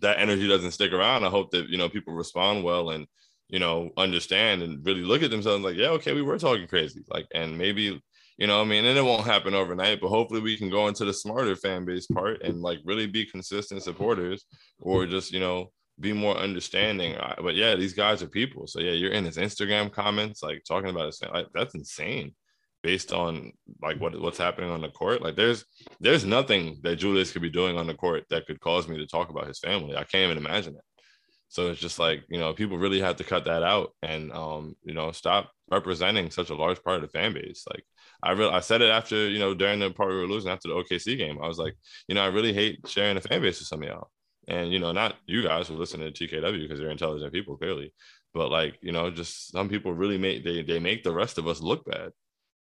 [0.00, 1.24] that energy doesn't stick around.
[1.24, 3.06] I hope that you know people respond well and
[3.50, 7.02] you know, understand and really look at themselves like, yeah, okay, we were talking crazy.
[7.08, 8.00] Like, and maybe,
[8.38, 11.04] you know, I mean, and it won't happen overnight, but hopefully we can go into
[11.04, 14.46] the smarter fan base part and like really be consistent supporters
[14.78, 17.16] or just, you know, be more understanding.
[17.42, 18.66] But yeah, these guys are people.
[18.66, 21.32] So yeah, you're in his Instagram comments, like talking about it.
[21.32, 22.34] Like, that's insane
[22.82, 25.22] based on like what what's happening on the court.
[25.22, 25.64] Like there's
[26.00, 29.06] there's nothing that Julius could be doing on the court that could cause me to
[29.06, 29.96] talk about his family.
[29.96, 30.82] I can't even imagine it.
[31.50, 34.76] So it's just like, you know, people really have to cut that out and, um,
[34.84, 37.64] you know, stop representing such a large part of the fan base.
[37.68, 37.84] Like
[38.22, 40.68] I really, I said it after, you know, during the part we were losing after
[40.68, 43.58] the OKC game, I was like, you know, I really hate sharing the fan base
[43.58, 44.10] with some of y'all.
[44.46, 47.92] And, you know, not you guys who listen to TKW because they're intelligent people, clearly,
[48.32, 51.48] but like, you know, just some people really make, they, they make the rest of
[51.48, 52.12] us look bad.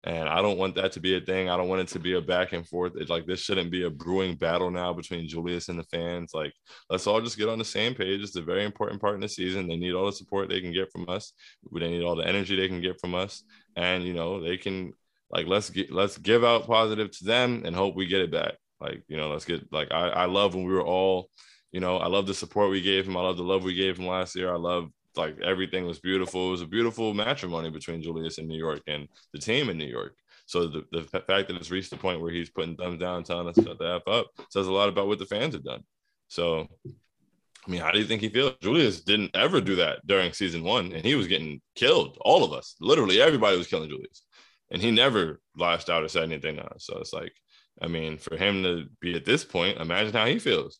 [0.03, 1.49] And I don't want that to be a thing.
[1.49, 2.93] I don't want it to be a back and forth.
[2.95, 6.31] It's like this shouldn't be a brewing battle now between Julius and the fans.
[6.33, 6.53] Like,
[6.89, 8.21] let's all just get on the same page.
[8.21, 9.67] It's a very important part in the season.
[9.67, 11.33] They need all the support they can get from us.
[11.73, 13.43] They need all the energy they can get from us.
[13.75, 14.93] And you know, they can
[15.29, 18.53] like let's get let's give out positive to them and hope we get it back.
[18.79, 21.29] Like, you know, let's get like I, I love when we were all,
[21.71, 23.17] you know, I love the support we gave him.
[23.17, 24.53] I love the love we gave him last year.
[24.53, 26.47] I love like everything was beautiful.
[26.47, 29.85] It was a beautiful matrimony between Julius and New York and the team in New
[29.85, 30.15] York.
[30.45, 33.47] So the, the fact that it's reached the point where he's putting thumbs down, telling
[33.47, 35.83] us to shut the F up, says a lot about what the fans have done.
[36.29, 38.53] So, I mean, how do you think he feels?
[38.61, 42.17] Julius didn't ever do that during season one, and he was getting killed.
[42.21, 44.23] All of us, literally everybody was killing Julius.
[44.71, 46.61] And he never lashed out or said anything.
[46.77, 47.33] So it's like,
[47.81, 50.79] I mean, for him to be at this point, imagine how he feels.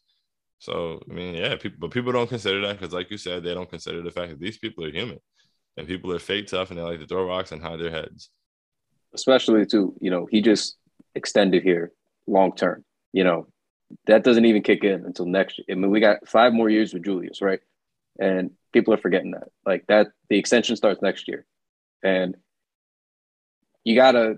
[0.60, 3.54] So I mean, yeah, people, but people don't consider that because, like you said, they
[3.54, 5.20] don't consider the fact that these people are human,
[5.78, 8.30] and people are fake tough, and they like to throw rocks and hide their heads.
[9.14, 10.78] Especially too, you know, he just
[11.16, 11.92] extended here
[12.26, 12.84] long term.
[13.14, 13.48] You know,
[14.08, 15.66] that doesn't even kick in until next year.
[15.70, 17.60] I mean, we got five more years with Julius, right?
[18.20, 19.50] And people are forgetting that.
[19.66, 21.46] Like that, the extension starts next year,
[22.04, 22.36] and
[23.84, 24.38] you gotta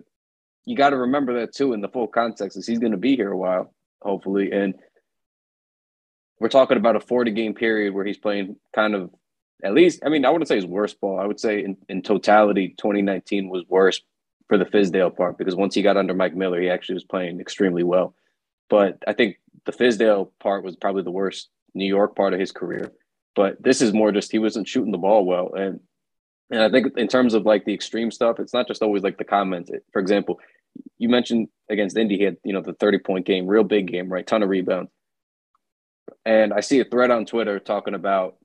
[0.65, 3.31] you gotta remember that too in the full context, is he's going to be here
[3.31, 4.75] a while, hopefully, and
[6.39, 9.11] we're talking about a 40 game period where he's playing kind of
[9.63, 11.19] at least, I mean, I wouldn't say his worst ball.
[11.19, 14.01] I would say in, in totality, 2019 was worse
[14.47, 17.41] for the Fizdale part because once he got under Mike Miller, he actually was playing
[17.41, 18.15] extremely well.
[18.69, 22.51] But I think the Fizdale part was probably the worst New York part of his
[22.51, 22.91] career.
[23.35, 25.53] But this is more just he wasn't shooting the ball well.
[25.53, 25.79] And
[26.51, 29.17] and I think in terms of like the extreme stuff, it's not just always like
[29.17, 29.69] the comments.
[29.93, 30.39] For example,
[30.97, 34.11] you mentioned against Indy, he had, you know, the 30 point game, real big game,
[34.11, 34.25] right?
[34.25, 34.89] Ton of rebounds.
[36.25, 38.35] And I see a thread on Twitter talking about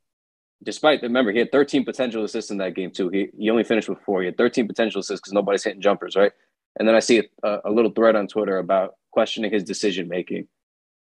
[0.62, 3.08] despite the remember he had 13 potential assists in that game too.
[3.08, 4.20] He he only finished with four.
[4.20, 6.32] He had 13 potential assists because nobody's hitting jumpers, right?
[6.78, 10.48] And then I see a, a little thread on Twitter about questioning his decision making,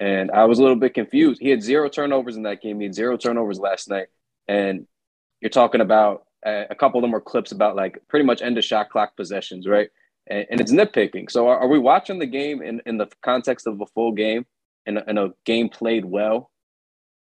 [0.01, 1.41] and I was a little bit confused.
[1.41, 2.81] He had zero turnovers in that game.
[2.81, 4.07] He had zero turnovers last night,
[4.49, 4.87] and
[5.41, 8.65] you're talking about a couple of them were clips about like pretty much end of
[8.65, 9.91] shot clock possessions, right?
[10.27, 11.31] And, and it's nitpicking.
[11.31, 14.47] So are, are, we watching the game in, in the context of a full game
[14.87, 16.51] and, and a game played well,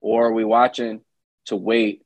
[0.02, 1.02] or are we watching
[1.46, 2.06] to wait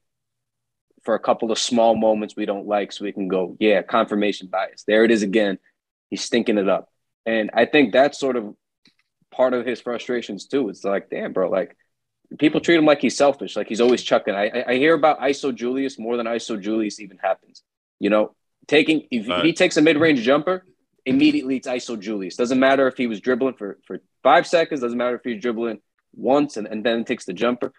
[1.03, 4.47] for a couple of small moments we don't like so we can go, yeah, confirmation
[4.47, 4.83] bias.
[4.85, 5.57] There it is again.
[6.09, 6.89] He's stinking it up.
[7.25, 8.55] And I think that's sort of
[9.31, 10.69] part of his frustrations too.
[10.69, 11.77] It's like, damn, bro, like
[12.37, 14.35] people treat him like he's selfish, like he's always chucking.
[14.35, 17.63] I, I hear about ISO Julius more than ISO Julius even happens.
[17.99, 18.35] You know,
[18.67, 19.45] taking if right.
[19.45, 20.65] he takes a mid range jumper,
[21.05, 22.35] immediately it's ISO Julius.
[22.35, 24.81] Doesn't matter if he was dribbling for for five seconds.
[24.81, 25.79] Doesn't matter if he's dribbling
[26.13, 27.73] once and, and then takes the jumper.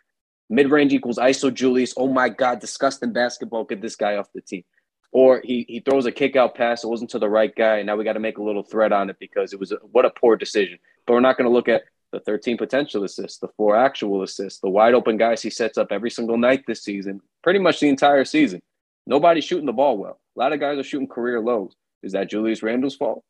[0.49, 1.95] Mid range equals ISO Julius.
[1.97, 3.65] Oh my God, disgusting basketball.
[3.65, 4.65] Get this guy off the team.
[5.13, 6.85] Or he he throws a kick out pass.
[6.85, 7.79] It wasn't to the right guy.
[7.79, 9.77] And now we got to make a little threat on it because it was a,
[9.77, 10.79] what a poor decision.
[11.07, 14.61] But we're not going to look at the 13 potential assists, the four actual assists,
[14.61, 17.89] the wide open guys he sets up every single night this season, pretty much the
[17.89, 18.61] entire season.
[19.07, 20.21] Nobody's shooting the ball well.
[20.37, 21.75] A lot of guys are shooting career lows.
[22.03, 23.25] Is that Julius Randle's fault?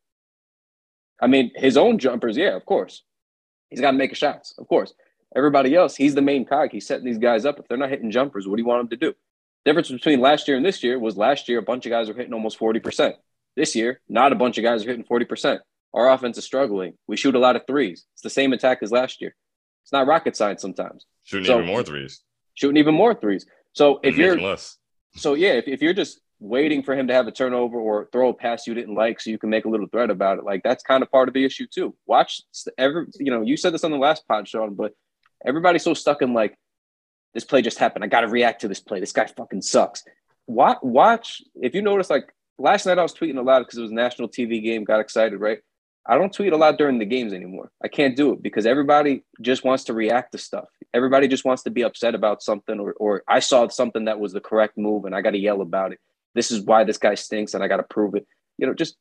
[1.21, 3.03] I mean, his own jumpers, yeah, of course.
[3.69, 4.93] He's got to make shots, of course.
[5.35, 6.69] Everybody else, he's the main cog.
[6.71, 7.59] He's setting these guys up.
[7.59, 9.15] If they're not hitting jumpers, what do you want them to do?
[9.63, 12.15] Difference between last year and this year was last year, a bunch of guys were
[12.15, 13.13] hitting almost 40%.
[13.55, 15.59] This year, not a bunch of guys are hitting 40%.
[15.93, 16.93] Our offense is struggling.
[17.07, 18.05] We shoot a lot of threes.
[18.13, 19.35] It's the same attack as last year.
[19.83, 21.05] It's not rocket science sometimes.
[21.23, 22.21] Shooting so, even more threes.
[22.55, 23.45] Shooting even more threes.
[23.73, 24.77] So if you're less.
[25.15, 28.29] So yeah, if, if you're just waiting for him to have a turnover or throw
[28.29, 30.63] a pass you didn't like so you can make a little threat about it, like
[30.63, 31.95] that's kind of part of the issue too.
[32.07, 32.41] Watch
[32.77, 34.93] every you know, you said this on the last pod, Shaun, but
[35.45, 36.57] everybody's so stuck in like
[37.33, 38.03] this play just happened.
[38.03, 38.99] I gotta react to this play.
[38.99, 40.03] This guy fucking sucks.
[40.47, 43.83] Watch watch if you notice like last night I was tweeting a lot because it
[43.83, 45.59] was a national TV game, got excited, right?
[46.07, 47.71] I don't tweet a lot during the games anymore.
[47.83, 50.65] I can't do it because everybody just wants to react to stuff.
[50.93, 54.33] Everybody just wants to be upset about something, or, or I saw something that was
[54.33, 55.99] the correct move and I got to yell about it.
[56.33, 58.27] This is why this guy stinks and I got to prove it.
[58.57, 58.95] You know, just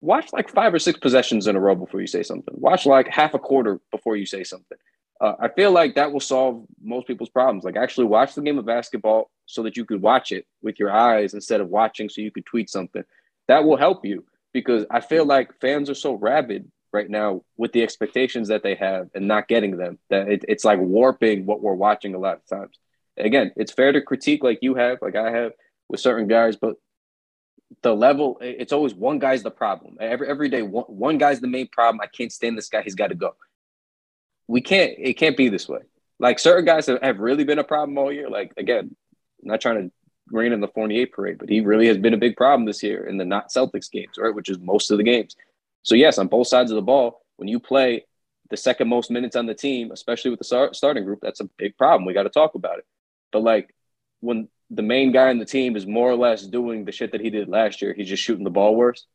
[0.00, 2.54] watch like five or six possessions in a row before you say something.
[2.56, 4.78] Watch like half a quarter before you say something.
[5.20, 7.64] Uh, I feel like that will solve most people's problems.
[7.64, 10.90] Like actually watch the game of basketball so that you could watch it with your
[10.90, 13.04] eyes instead of watching so you could tweet something.
[13.48, 17.72] That will help you because I feel like fans are so rabid right now with
[17.72, 21.62] the expectations that they have and not getting them that it, it's like warping what
[21.62, 22.78] we're watching a lot of times.
[23.16, 25.52] Again, it's fair to critique like you have, like I have
[25.90, 26.76] with certain guys, but
[27.82, 29.96] the level it's always one guy's the problem.
[30.00, 32.00] Every every day, one, one guy's the main problem.
[32.00, 32.82] I can't stand this guy.
[32.82, 33.34] He's got to go.
[34.46, 34.92] We can't.
[34.98, 35.80] It can't be this way.
[36.18, 38.30] Like certain guys have, have really been a problem all year.
[38.30, 38.96] Like again,
[39.42, 39.92] not trying to
[40.30, 43.06] rain in the Fournier parade, but he really has been a big problem this year
[43.06, 44.34] in the not Celtics games, right?
[44.34, 45.34] Which is most of the games.
[45.82, 48.04] So yes, on both sides of the ball, when you play
[48.50, 51.48] the second most minutes on the team, especially with the start, starting group, that's a
[51.56, 52.04] big problem.
[52.04, 52.84] We got to talk about it.
[53.32, 53.74] But like
[54.20, 57.20] when the main guy in the team is more or less doing the shit that
[57.20, 59.06] he did last year, he's just shooting the ball worse.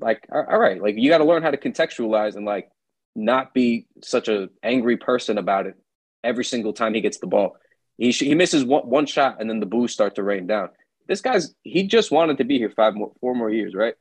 [0.00, 2.70] Like, all right, like you got to learn how to contextualize and like
[3.14, 5.74] not be such a angry person about it
[6.22, 7.56] every single time he gets the ball.
[7.96, 10.70] He he misses one, one shot and then the boos start to rain down.
[11.08, 13.94] This guy's he just wanted to be here five more four more years, right?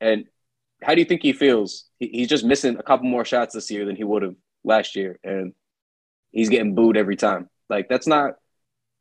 [0.00, 0.24] And
[0.82, 1.86] how do you think he feels?
[1.98, 4.96] He, he's just missing a couple more shots this year than he would have last
[4.96, 5.52] year, and
[6.32, 7.48] he's getting booed every time.
[7.70, 8.34] Like that's not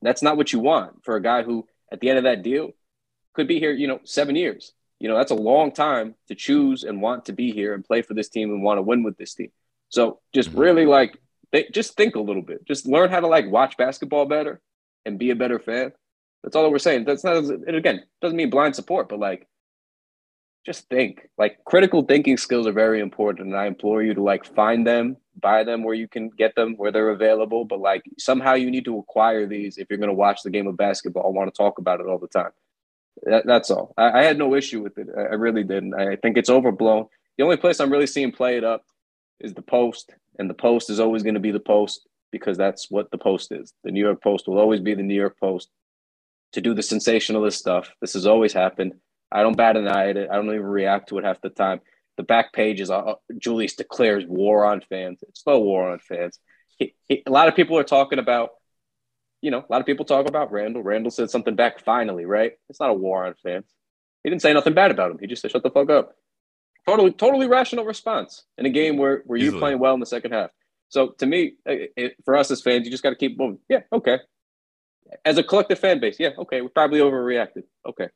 [0.01, 2.71] that's not what you want for a guy who, at the end of that deal,
[3.34, 3.71] could be here.
[3.71, 4.73] You know, seven years.
[4.99, 8.01] You know, that's a long time to choose and want to be here and play
[8.01, 9.51] for this team and want to win with this team.
[9.89, 10.60] So just mm-hmm.
[10.60, 11.17] really like
[11.51, 12.65] they, just think a little bit.
[12.65, 14.62] Just learn how to like watch basketball better
[15.05, 15.91] and be a better fan.
[16.43, 17.05] That's all that we're saying.
[17.05, 19.47] That's not and again doesn't mean blind support, but like
[20.65, 21.30] just think.
[21.38, 25.17] Like critical thinking skills are very important, and I implore you to like find them,
[25.41, 27.65] buy them where you can get them, where they're available.
[27.65, 30.67] But like somehow you need to acquire these if you're going to watch the game
[30.67, 31.25] of basketball.
[31.25, 32.51] I want to talk about it all the time.
[33.23, 33.93] That, that's all.
[33.97, 35.08] I, I, had no issue with it.
[35.17, 35.93] I, I really didn't.
[35.93, 37.08] I think it's overblown.
[37.38, 38.84] The only place I'm really seeing play it up
[39.39, 42.89] is the post and the Post is always going to be the Post because that's
[42.91, 43.73] what the Post is.
[43.84, 45.69] The New York Post will always be the New York Post
[46.54, 47.91] to do the sensationalist stuff.
[48.01, 48.93] This has always happened.
[49.36, 50.30] I don't bat an eye at it.
[50.32, 51.82] I don't even react to it half the time.
[52.17, 55.19] The back page is uh, Julius declares war on fans.
[55.28, 56.39] It's no war on fans.
[56.78, 58.52] He, he, a lot of people are talking about,
[59.41, 60.82] you know, a lot of people talk about Randle.
[60.82, 62.54] Randle said something back finally, right?
[62.69, 63.65] It's not a war on fans.
[64.24, 65.19] He didn't say nothing bad about him.
[65.19, 66.15] He just said, shut the fuck up.
[66.88, 70.32] Totally, totally rational response in a game where where you're playing well in the second
[70.32, 70.52] half.
[70.89, 73.60] So to me, it, it, for us as fans, you just got to keep moving.
[73.67, 74.19] Yeah, okay.
[75.24, 77.63] as a collective fan base, yeah, okay, we probably overreacted.
[77.86, 78.10] Okay,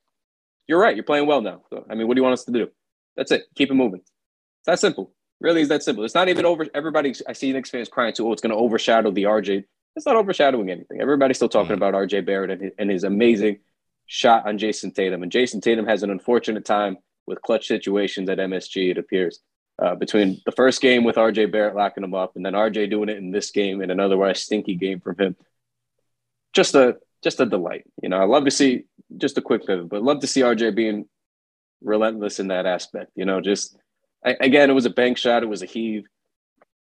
[0.70, 0.96] you're right.
[0.96, 1.64] You're playing well now.
[1.72, 2.70] So, I mean, what do you want us to do?
[3.18, 3.44] That's it.
[3.56, 4.00] Keep it moving.
[4.02, 5.12] It's that simple.
[5.42, 6.04] Really, is that simple.
[6.06, 6.68] It's not even over.
[6.74, 8.28] Everybody, I see Knicks fans crying too.
[8.28, 9.64] Oh, it's going to overshadow the RJ.
[9.96, 11.02] It's not overshadowing anything.
[11.02, 11.78] Everybody's still talking Mm.
[11.78, 13.60] about RJ Barrett and his, and his amazing
[14.06, 15.24] shot on Jayson Tatum.
[15.24, 18.92] And Jayson Tatum has an unfortunate time with clutch situations at MSG.
[18.92, 19.40] It appears
[19.82, 23.10] uh, between the first game with RJ Barrett locking him up, and then RJ doing
[23.10, 25.36] it in this game, and an otherwise stinky game from him.
[26.54, 27.86] Just a just a delight.
[28.02, 28.86] You know, I love to see
[29.18, 31.06] just a quick pivot, but love to see RJ being
[31.82, 33.12] relentless in that aspect.
[33.16, 33.78] You know, just
[34.26, 36.06] I, again, it was a bank shot, it was a heave.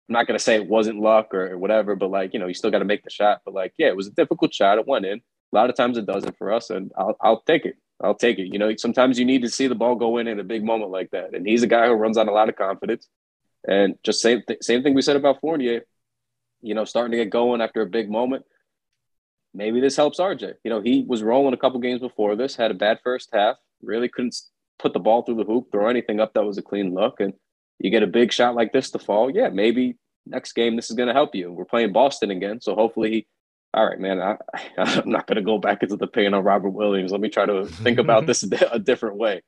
[0.09, 2.71] I'm not gonna say it wasn't luck or, whatever, but like you know, you still
[2.71, 3.41] got to make the shot.
[3.45, 4.77] But like, yeah, it was a difficult shot.
[4.77, 5.19] It went in.
[5.19, 7.75] A lot of times it doesn't for us, and I'll I'll take it.
[8.01, 8.47] I'll take it.
[8.53, 10.91] You know, sometimes you need to see the ball go in in a big moment
[10.91, 13.07] like that, and he's a guy who runs on a lot of confidence.
[13.67, 15.81] And just same th- same thing we said about Fournier.
[16.61, 18.45] You know, starting to get going after a big moment.
[19.57, 20.53] Maybe this helps RJ.
[20.63, 23.55] You know, he was rolling a couple games before this, had a bad first half,
[23.81, 24.39] really couldn't
[24.77, 27.19] put the ball through the hoop, throw anything up that was a clean look.
[27.19, 27.33] And
[27.79, 29.31] you get a big shot like this to fall.
[29.31, 31.51] Yeah, maybe next game this is going to help you.
[31.51, 32.61] We're playing Boston again.
[32.61, 33.27] So hopefully he,
[33.73, 34.37] all right, man, I,
[34.77, 37.11] I'm not going to go back into the pain on Robert Williams.
[37.11, 39.41] Let me try to think about this a different way.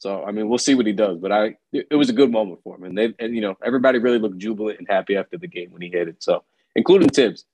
[0.00, 2.60] So, I mean, we'll see what he does, but I, it, was a good moment
[2.64, 2.82] for him.
[2.82, 5.82] And they, and, you know, everybody really looked jubilant and happy after the game when
[5.82, 6.22] he hit it.
[6.22, 6.42] So,
[6.74, 7.46] including Tibbs.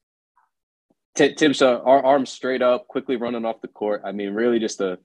[1.14, 4.02] T- Tibbs, uh, our arms straight up, quickly running off the court.
[4.04, 4.98] I mean, really just a,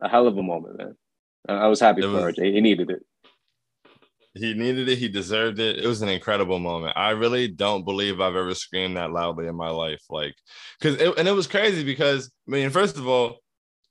[0.00, 0.96] a hell of a moment, man.
[1.48, 2.52] Uh, I was happy It for was- RJ.
[2.54, 3.02] He needed it.
[4.34, 4.98] He needed it.
[4.98, 5.78] He deserved it.
[5.82, 6.92] It was an incredible moment.
[6.96, 10.00] I really don't believe I've ever screamed that loudly in my life.
[10.10, 10.34] Like,
[10.78, 13.38] because it, and it was crazy because I mean, first of all,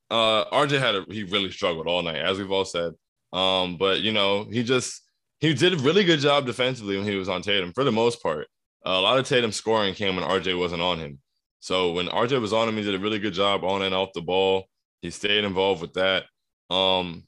[0.09, 2.93] uh, RJ had a he really struggled all night, as we've all said.
[3.33, 5.01] Um, but you know, he just
[5.41, 8.23] he did a really good job defensively when he was on Tatum for the most
[8.23, 8.47] part.
[8.85, 11.19] a lot of Tatum scoring came when RJ wasn't on him.
[11.59, 14.13] So when RJ was on him, he did a really good job on and off
[14.13, 14.65] the ball.
[15.01, 16.25] He stayed involved with that.
[16.69, 17.23] Um,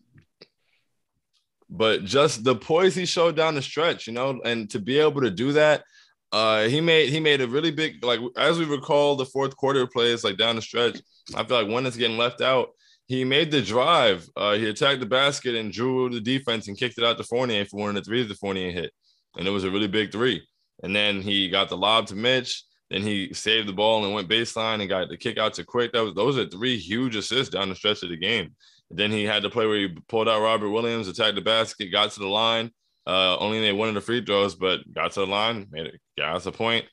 [1.70, 5.22] but just the poise he showed down the stretch, you know, and to be able
[5.22, 5.84] to do that,
[6.32, 9.86] uh, he made he made a really big like as we recall the fourth quarter
[9.88, 11.00] plays like down the stretch.
[11.36, 12.70] I feel like one is getting left out.
[13.08, 14.30] He made the drive.
[14.36, 17.65] Uh, he attacked the basket and drew the defense and kicked it out to Fournier
[17.65, 18.92] for one of the threes the Fournier hit,
[19.38, 20.46] and it was a really big three.
[20.84, 22.63] And then he got the lob to Mitch.
[22.89, 25.93] Then he saved the ball and went baseline and got the kick out to Quick.
[25.93, 28.56] That was those are three huge assists down the stretch of the game.
[28.89, 32.12] Then he had to play where he pulled out Robert Williams, attacked the basket, got
[32.12, 32.71] to the line.
[33.06, 36.36] Uh, only one of the free throws, but got to the line, made it, got
[36.36, 36.86] us a point.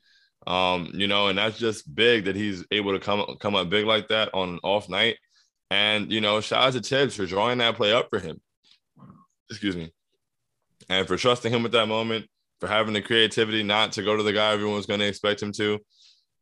[0.47, 3.87] Um, you know, and that's just big that he's able to come come up big
[3.87, 5.17] like that on an off night.
[5.71, 8.41] And you know, shout out to Tibbs for drawing that play up for him.
[9.51, 9.93] Excuse me,
[10.89, 12.27] and for trusting him at that moment,
[12.61, 15.43] for having the creativity not to go to the guy everyone was going to expect
[15.43, 15.79] him to.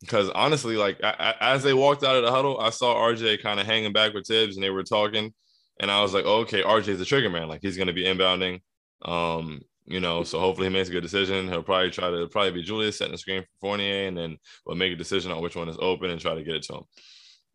[0.01, 3.43] Because honestly, like I, I, as they walked out of the huddle, I saw RJ
[3.43, 5.33] kind of hanging back with Tibbs, and they were talking,
[5.81, 7.49] and I was like, oh, okay, RJ's the trigger man.
[7.49, 8.61] Like he's going to be inbounding.
[9.03, 11.49] Um, you know, so hopefully he makes a good decision.
[11.49, 14.77] He'll probably try to probably be Julius setting the screen for Fournier, and then we'll
[14.77, 16.83] make a decision on which one is open and try to get it to him.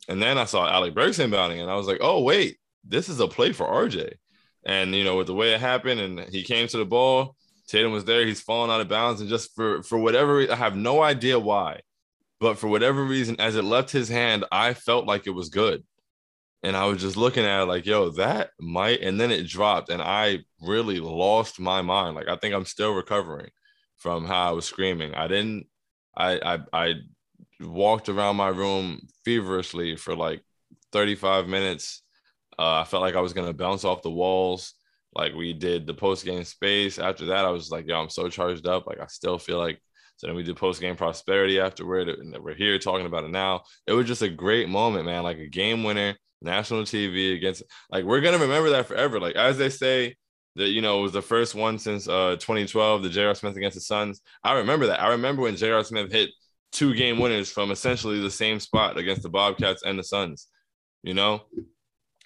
[0.08, 3.20] And then I saw Alec Burks inbounding, and I was like, oh wait, this is
[3.20, 4.14] a play for RJ.
[4.66, 7.36] And you know, with the way it happened, and he came to the ball,
[7.70, 8.26] Tatum was there.
[8.26, 11.82] He's falling out of bounds, and just for for whatever I have no idea why,
[12.40, 15.84] but for whatever reason, as it left his hand, I felt like it was good.
[16.64, 19.90] And I was just looking at it like, yo, that might, and then it dropped,
[19.90, 22.16] and I really lost my mind.
[22.16, 23.50] Like I think I'm still recovering
[23.98, 25.14] from how I was screaming.
[25.14, 25.68] I didn't,
[26.18, 26.94] I, I, I
[27.62, 30.42] walked around my room feverishly for like
[30.92, 32.02] 35 minutes.
[32.58, 34.74] Uh, I felt like I was gonna bounce off the walls.
[35.14, 37.00] Like we did the post game space.
[37.00, 38.86] After that, I was like, yo, I'm so charged up.
[38.88, 39.82] Like I still feel like.
[40.18, 43.62] So then we did post game prosperity afterward, and we're here talking about it now.
[43.88, 45.24] It was just a great moment, man.
[45.24, 49.20] Like a game winner national TV against like we're gonna remember that forever.
[49.20, 50.16] Like as they say
[50.56, 53.36] that you know it was the first one since uh 2012, the J.R.
[53.36, 54.22] Smith against the Suns.
[54.44, 55.02] I remember that.
[55.02, 55.84] I remember when J.R.
[55.84, 56.30] Smith hit
[56.72, 60.48] two game winners from essentially the same spot against the Bobcats and the Suns.
[61.04, 61.44] You know,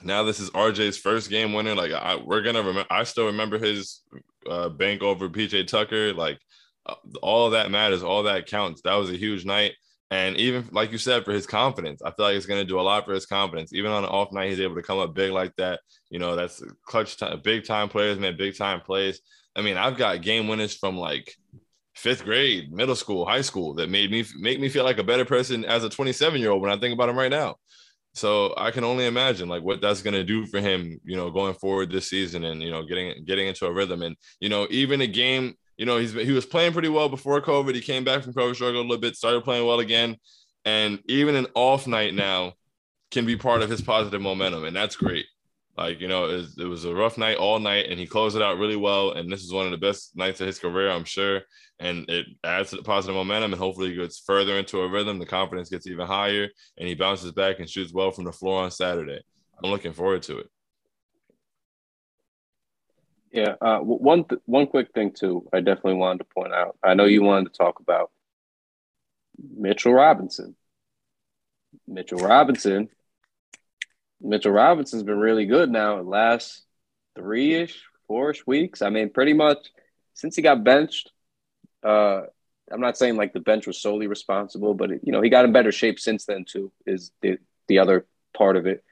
[0.04, 1.76] now this is RJ's first game winner.
[1.76, 2.86] Like I, we're gonna remember.
[2.90, 4.02] I still remember his
[4.50, 6.14] uh, bank over PJ Tucker.
[6.14, 6.40] Like
[6.86, 8.04] uh, all that matters.
[8.04, 8.82] All that counts.
[8.82, 9.74] That was a huge night.
[10.12, 12.82] And even like you said, for his confidence, I feel like it's to do a
[12.82, 13.74] lot for his confidence.
[13.74, 15.80] Even on an off night, he's able to come up big like that.
[16.12, 19.22] You know, that's clutch time, big time players make big time plays.
[19.56, 21.34] I mean, I've got game winners from like
[21.96, 25.26] fifth grade, middle school, high school that made me make me feel like a better
[25.26, 27.56] person as a 27 year old when I think about him right now.
[28.14, 31.32] So I can only imagine like what that's going to do for him, you know,
[31.32, 34.68] going forward this season and you know getting getting into a rhythm and you know
[34.70, 37.74] even a game you know, he's he was playing pretty well before COVID.
[37.74, 40.18] He came back from COVID, struggled a little bit, started playing well again.
[40.66, 42.54] and even an off night now
[43.12, 45.26] can be part of his positive momentum, and that's great.
[45.78, 48.36] Like you know, it was, it was, a rough night all night, and he closed
[48.36, 49.12] it out really well.
[49.12, 51.42] And this is one of the best nights of his career, I'm sure.
[51.80, 55.18] And it adds to the positive momentum, and hopefully he gets further into a rhythm.
[55.18, 56.48] The confidence gets even higher,
[56.78, 59.20] and he bounces back and shoots well from the floor on Saturday.
[59.64, 60.50] I'm looking forward to it.
[63.32, 65.48] Yeah, uh, one th- one quick thing too.
[65.52, 66.78] I definitely wanted to point out.
[66.84, 68.12] I know you wanted to talk about
[69.58, 70.56] Mitchell Robinson.
[71.88, 72.90] Mitchell Robinson
[74.24, 76.64] Mitchell Robinson's been really good now the last
[77.16, 78.82] three ish, four ish weeks.
[78.82, 79.70] I mean, pretty much
[80.14, 81.12] since he got benched.
[81.84, 82.22] Uh,
[82.72, 85.46] I'm not saying like the bench was solely responsible, but it, you know he got
[85.46, 86.72] in better shape since then too.
[86.86, 88.06] Is the the other
[88.36, 88.84] part of it.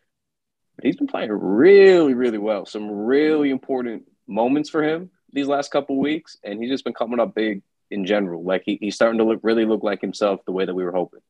[0.75, 2.65] But he's been playing really, really well.
[2.65, 7.19] Some really important moments for him these last couple weeks, and he's just been coming
[7.19, 8.43] up big in general.
[8.43, 10.91] Like he, he's starting to look really look like himself the way that we were
[10.91, 11.21] hoping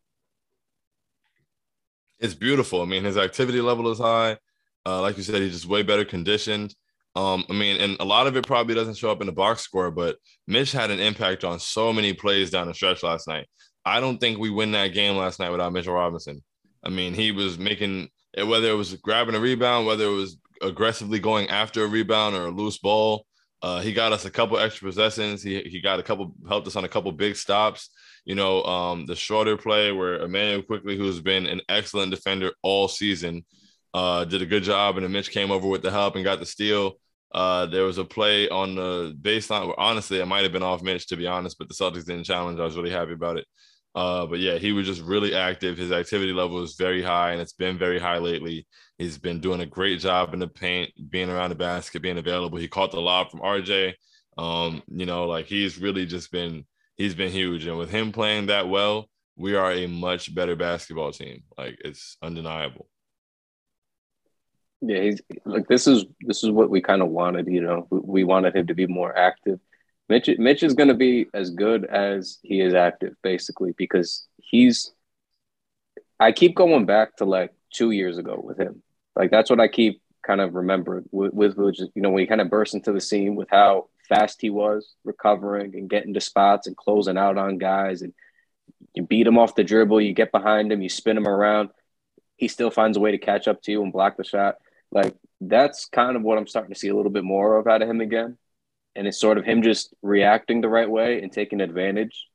[2.22, 2.82] it's beautiful.
[2.82, 4.38] I mean, his activity level is high.
[4.86, 6.74] Uh, like you said, he's just way better conditioned.
[7.16, 9.62] Um, I mean, and a lot of it probably doesn't show up in the box
[9.62, 10.16] score, but
[10.48, 13.48] Mitch had an impact on so many plays down the stretch last night.
[13.84, 16.42] I don't think we win that game last night without Mitchell Robinson.
[16.84, 21.20] I mean, he was making whether it was grabbing a rebound, whether it was aggressively
[21.20, 23.26] going after a rebound or a loose ball.
[23.62, 25.44] Uh, he got us a couple extra possessions.
[25.44, 27.90] He he got a couple helped us on a couple big stops.
[28.26, 32.88] You know, um, the shorter play where Immanuel Quickley, who's been an excellent defender all
[32.88, 33.46] season,
[33.94, 36.40] uh, did a good job, and then Mitch came over with the help and got
[36.40, 36.94] the steal.
[37.34, 40.84] Uh, there was a play on the baseline where honestly, it might have been off
[40.84, 42.60] Mitch to be honest, but the Celtics didn't challenge.
[42.60, 43.46] I was really happy about it.
[43.94, 45.78] Uh, but yeah, he was just really active.
[45.78, 48.68] His activity level is very high, and it's been very high lately.
[48.98, 52.58] He's been doing a great job in the paint, being around the basket, being available.
[52.58, 53.94] He caught the lob from RJ.
[54.38, 56.66] Um, you know, like he's really just been
[57.02, 57.66] he's been huge.
[57.66, 61.44] And with him playing that well, we are a much better basketball team.
[61.58, 62.88] Like it's undeniable.
[64.82, 67.48] Yeah, he's like this is this is what we kind of wanted.
[67.48, 69.60] You know, we, wanted him to be more active.
[70.10, 74.92] Mitch Mitch is going to be as good as he is active, basically, because he's.
[76.20, 78.82] I keep going back to like two years ago with him.
[79.16, 82.28] Like that's what I keep kind of remembering with, with which you know when he
[82.28, 86.22] kind of burst into the scene with how fast he was recovering and getting to
[86.22, 88.02] spots and closing out on guys.
[88.02, 88.14] And
[88.94, 91.70] you beat him off the dribble, you get behind him, you spin him around.
[92.36, 94.56] He still finds a way to catch up to you and block the shot.
[94.92, 97.82] Like that's kind of what I'm starting to see a little bit more of out
[97.82, 98.38] of him again.
[98.96, 102.28] And it's sort of him just reacting the right way and taking advantage,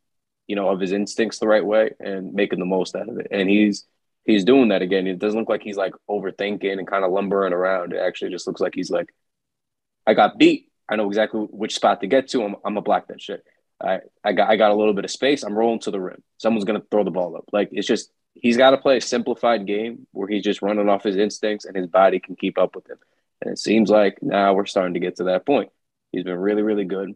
[0.47, 3.27] you know, of his instincts the right way and making the most out of it.
[3.31, 3.85] And he's
[4.25, 5.07] he's doing that again.
[5.07, 7.93] It doesn't look like he's like overthinking and kind of lumbering around.
[7.93, 9.15] It actually just looks like he's like,
[10.07, 10.71] I got beat.
[10.89, 12.45] I know exactly which spot to get to.
[12.45, 13.45] I'm, I'm a black that shit.
[13.81, 15.43] I, I got I got a little bit of space.
[15.43, 16.23] I'm rolling to the rim.
[16.39, 17.45] Someone's gonna throw the ball up.
[17.53, 21.03] Like it's just he's got to play a simplified game where he's just running off
[21.03, 22.99] his instincts and his body can keep up with him.
[23.41, 25.71] And it seems like now we're starting to get to that point.
[26.13, 27.15] He's been really really good.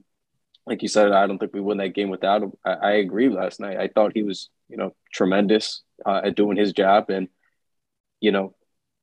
[0.66, 2.52] Like you said, I don't think we win that game without him.
[2.64, 3.28] I, I agree.
[3.28, 7.28] Last night, I thought he was you know tremendous uh, at doing his job, and
[8.20, 8.54] you know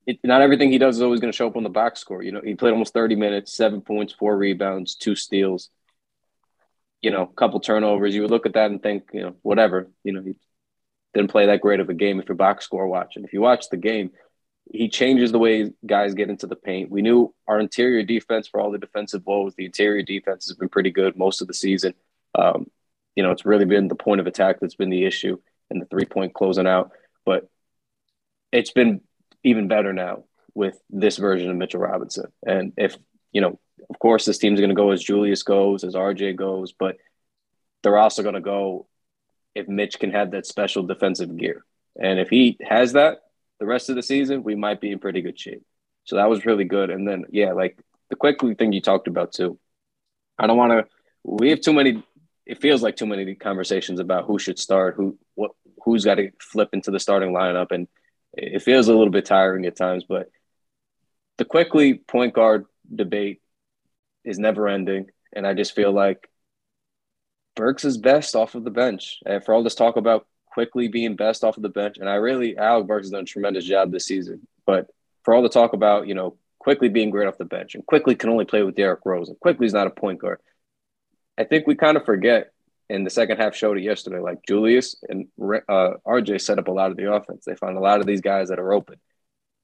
[0.08, 2.22] it, not everything he does is always going to show up on the box score.
[2.22, 5.68] You know, he played almost 30 minutes, seven points, four rebounds, two steals,
[7.02, 8.14] you know, a couple turnovers.
[8.14, 10.34] You would look at that and think, you know, whatever, you know, he
[11.12, 13.22] didn't play that great of a game if you're box score watching.
[13.22, 14.12] If you watch the game,
[14.72, 16.90] he changes the way guys get into the paint.
[16.90, 20.70] We knew our interior defense for all the defensive woes, the interior defense has been
[20.70, 21.92] pretty good most of the season.
[22.34, 22.70] Um,
[23.14, 25.36] you know, it's really been the point of attack that's been the issue
[25.68, 26.92] and the three point closing out.
[27.26, 27.46] But
[28.52, 29.02] it's been
[29.44, 30.24] even better now
[30.54, 32.32] with this version of Mitchell Robinson.
[32.44, 32.96] And if,
[33.32, 33.58] you know,
[33.88, 36.96] of course, this team's going to go as Julius goes, as RJ goes, but
[37.82, 38.86] they're also going to go
[39.54, 41.64] if Mitch can have that special defensive gear.
[42.00, 43.22] And if he has that
[43.58, 45.62] the rest of the season, we might be in pretty good shape.
[46.04, 46.90] So that was really good.
[46.90, 47.78] And then, yeah, like
[48.08, 49.58] the Quickley thing you talked about too.
[50.38, 50.86] I don't want to,
[51.24, 52.02] we have too many,
[52.46, 55.50] it feels like too many conversations about who should start, who, what,
[55.84, 57.72] who's got to flip into the starting lineup.
[57.72, 57.88] And
[58.32, 60.30] it feels a little bit tiring at times, but
[61.38, 63.40] the Quickley point guard debate
[64.24, 65.10] is never ending.
[65.34, 66.28] And I just feel like
[67.54, 69.18] Burks is best off of the bench.
[69.26, 72.14] And for all this talk about Quickley being best off of the bench, and I
[72.14, 74.46] really, Alec Burks has done a tremendous job this season.
[74.66, 74.88] But
[75.24, 78.14] for all the talk about, you know, Quickley being great off the bench and Quickley
[78.14, 80.40] can only play with Derrick Rose and Quickley is not a point guard.
[81.38, 82.52] I think we kind of forget
[82.90, 84.18] in the second half showed it yesterday.
[84.20, 87.44] Like Julius and uh, RJ set up a lot of the offense.
[87.44, 88.96] They found a lot of these guys that are open.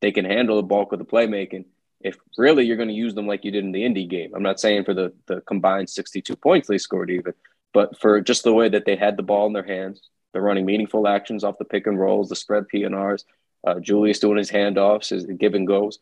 [0.00, 1.64] They can handle the bulk of the playmaking.
[2.00, 4.42] If really you're going to use them like you did in the Indy game, I'm
[4.42, 7.32] not saying for the the combined 62 points they scored even,
[7.72, 10.00] but for just the way that they had the ball in their hands,
[10.32, 13.24] They're running meaningful actions off the pick and rolls, the spread PNRs.
[13.66, 15.98] Uh, Julius doing his handoffs, his give and goes.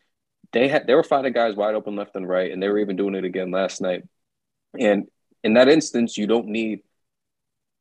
[0.51, 2.95] They had they were finding guys wide open left and right, and they were even
[2.97, 4.03] doing it again last night.
[4.79, 5.07] And
[5.43, 6.81] in that instance, you don't need.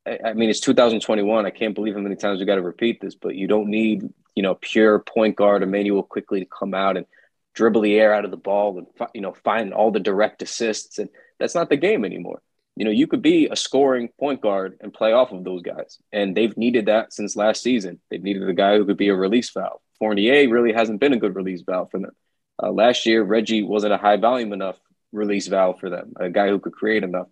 [0.04, 1.46] I mean, it's 2021.
[1.46, 4.02] I can't believe how many times we got to repeat this, but you don't need
[4.34, 7.06] you know pure point guard Immanuel Quickley to come out and
[7.54, 10.98] dribble the air out of the ball and you know find all the direct assists,
[10.98, 12.42] and that's not the game anymore.
[12.74, 15.98] You know, you could be a scoring point guard and play off of those guys,
[16.10, 18.00] and they've needed that since last season.
[18.10, 19.80] They've needed a guy who could be a release valve.
[19.98, 22.12] Fournier really hasn't been a good release valve for them.
[22.60, 24.76] Uh, last year, Reggie wasn't a high volume enough
[25.12, 27.28] release valve for them, a guy who could create enough.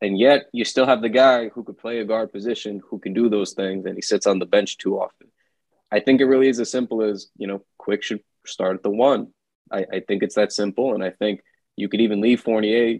[0.00, 3.14] And yet, you still have the guy who could play a guard position, who can
[3.14, 5.28] do those things, and he sits on the bench too often.
[5.90, 8.90] I think it really is as simple as, you know, Quick should start at the
[8.90, 9.28] one.
[9.70, 10.94] I, I think it's that simple.
[10.94, 11.40] And I think
[11.76, 12.98] you could even leave Fournier.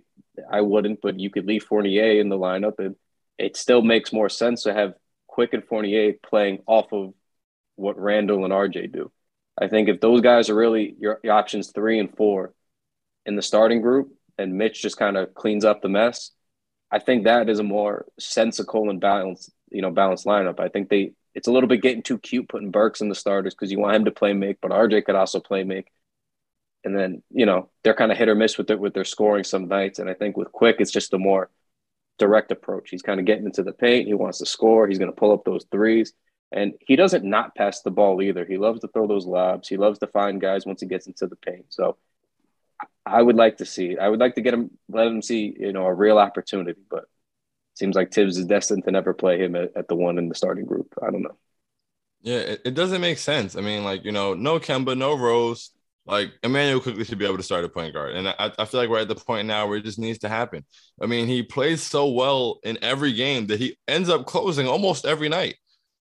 [0.51, 2.78] I wouldn't, but you could leave Fournier in the lineup.
[2.78, 2.97] And
[3.38, 4.94] it still makes more sense to have
[5.26, 7.12] Quick and Fournier playing off of
[7.74, 9.11] what Randle and RJ do.
[9.61, 12.55] I think if those guys are really your, your options three and four
[13.24, 16.30] in the starting group, and Mitch just kind of cleans up the mess,
[16.91, 20.61] I think that is a more sensical and balanced, you know, balanced lineup.
[20.61, 23.55] I think they it's a little bit getting too cute putting Burks in the starters
[23.55, 25.93] because you want him to play make, but RJ could also play make.
[26.82, 29.45] And then, you know, they're kind of hit or miss with their with their scoring
[29.45, 29.99] some nights.
[29.99, 31.51] And I think with Quick, it's just a more
[32.18, 32.91] direct approach.
[32.91, 34.07] He's kind of getting into the paint.
[34.07, 34.87] He wants to score.
[34.87, 36.12] He's going to pull up those threes.
[36.53, 38.45] And he doesn't not pass the ball either.
[38.45, 39.68] He loves to throw those lobs.
[39.68, 41.66] He loves to find guys once he gets into the paint.
[41.68, 41.99] So
[43.05, 43.97] I would like to see.
[43.99, 46.79] I would like to get him, let him see, you know, a real opportunity.
[46.91, 47.05] But
[47.74, 50.35] seems like Tibbs is destined to never play him at, at the one in the
[50.35, 50.93] starting group.
[51.03, 51.37] I don't know.
[52.22, 53.55] Yeah, it, it, doesn't make sense.
[53.57, 55.70] I mean, like you know, no Kemba, no Rose.
[56.07, 58.81] Like Immanuel Quickley should be able to start a point guard, and I, I feel
[58.81, 60.64] like we're at the point now where it just needs to happen.
[61.03, 65.05] I mean, he plays so well in every game that he ends up closing almost
[65.05, 65.57] every night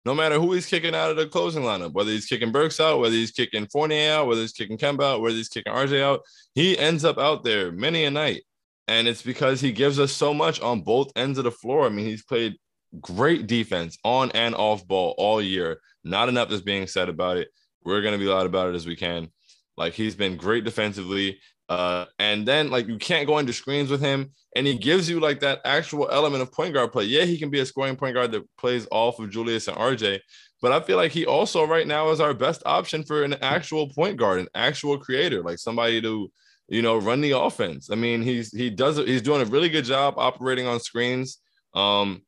[0.05, 2.99] no matter who he's kicking out of the closing lineup, whether he's kicking Burks out,
[2.99, 6.21] whether he's kicking Fournier out, whether he's kicking Kemba out, whether he's kicking RJ out,
[6.55, 8.43] he ends up out there many a night.
[8.87, 11.85] And it's because he gives us so much on both ends of the floor.
[11.85, 12.57] I mean, he's played
[12.99, 15.79] great defense on and off ball all year.
[16.03, 17.49] Not enough is being said about it.
[17.83, 19.29] We're going to be loud about it as we can.
[19.77, 21.39] Like he's been great defensively.
[21.69, 25.19] Uh, and then like you can't go into screens with him, and he gives you
[25.19, 27.05] like that actual element of point guard play.
[27.05, 30.19] Yeah, he can be a scoring point guard that plays off of Julius and RJ,
[30.61, 33.89] but I feel like he also right now is our best option for an actual
[33.89, 36.31] point guard, an actual creator, like somebody to
[36.67, 37.89] you know run the offense.
[37.89, 41.37] I mean, he's he does he's doing a really good job operating on screens.
[41.73, 42.21] Um,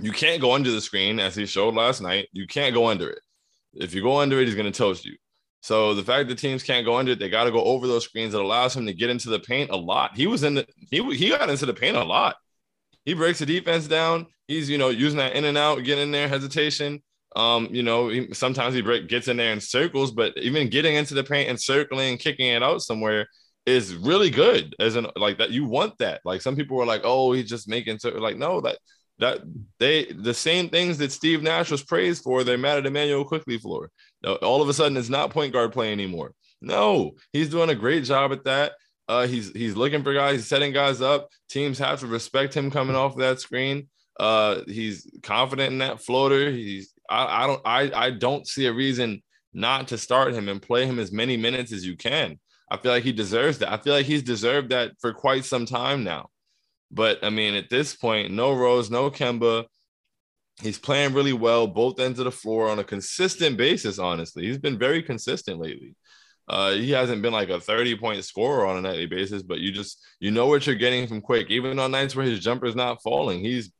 [0.00, 2.28] you can't go under the screen as he showed last night.
[2.32, 3.20] You can't go under it.
[3.74, 5.16] If you go under it, he's going to toast you.
[5.62, 8.04] So the fact that teams can't go under it, they got to go over those
[8.04, 8.34] screens.
[8.34, 10.16] It allows him to get into the paint a lot.
[10.16, 12.36] He was in the he he got into the paint a lot.
[13.04, 14.26] He breaks the defense down.
[14.48, 17.02] He's you know using that in and out, getting in there, hesitation.
[17.36, 20.96] Um, you know, he, sometimes he break gets in there in circles, but even getting
[20.96, 23.28] into the paint and circling, kicking it out somewhere
[23.66, 24.74] is really good.
[24.80, 26.20] As in like that, you want that.
[26.24, 28.78] Like some people were like, oh, he's just making so like no that
[29.18, 29.40] that
[29.78, 33.58] they the same things that Steve Nash was praised for, they're mad at Immanuel Quickley
[33.58, 33.90] for.
[34.26, 36.34] All of a sudden, it's not point guard play anymore.
[36.60, 38.72] No, he's doing a great job at that.
[39.08, 41.28] Uh, he's he's looking for guys, he's setting guys up.
[41.48, 43.88] Teams have to respect him coming off that screen.
[44.18, 46.50] Uh, he's confident in that floater.
[46.50, 50.62] He's I, I don't I I don't see a reason not to start him and
[50.62, 52.38] play him as many minutes as you can.
[52.70, 53.72] I feel like he deserves that.
[53.72, 56.30] I feel like he's deserved that for quite some time now.
[56.92, 59.66] But I mean, at this point, no Rose, no Kemba.
[60.62, 63.98] He's playing really well, both ends of the floor on a consistent basis.
[63.98, 65.94] Honestly, he's been very consistent lately.
[66.48, 69.70] Uh, he hasn't been like a 30 point scorer on a nightly basis, but you
[69.70, 71.50] just you know what you're getting from Quick.
[71.50, 73.72] Even on nights where his jumper's not falling, he's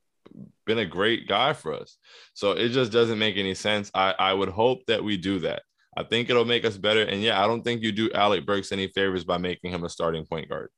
[0.67, 1.99] been a great guy for us.
[2.35, 3.91] So it just doesn't make any sense.
[3.93, 5.63] I, I would hope that we do that.
[5.97, 7.03] I think it'll make us better.
[7.03, 9.89] And yeah, I don't think you do Alec Burks any favors by making him a
[9.89, 10.71] starting point guard.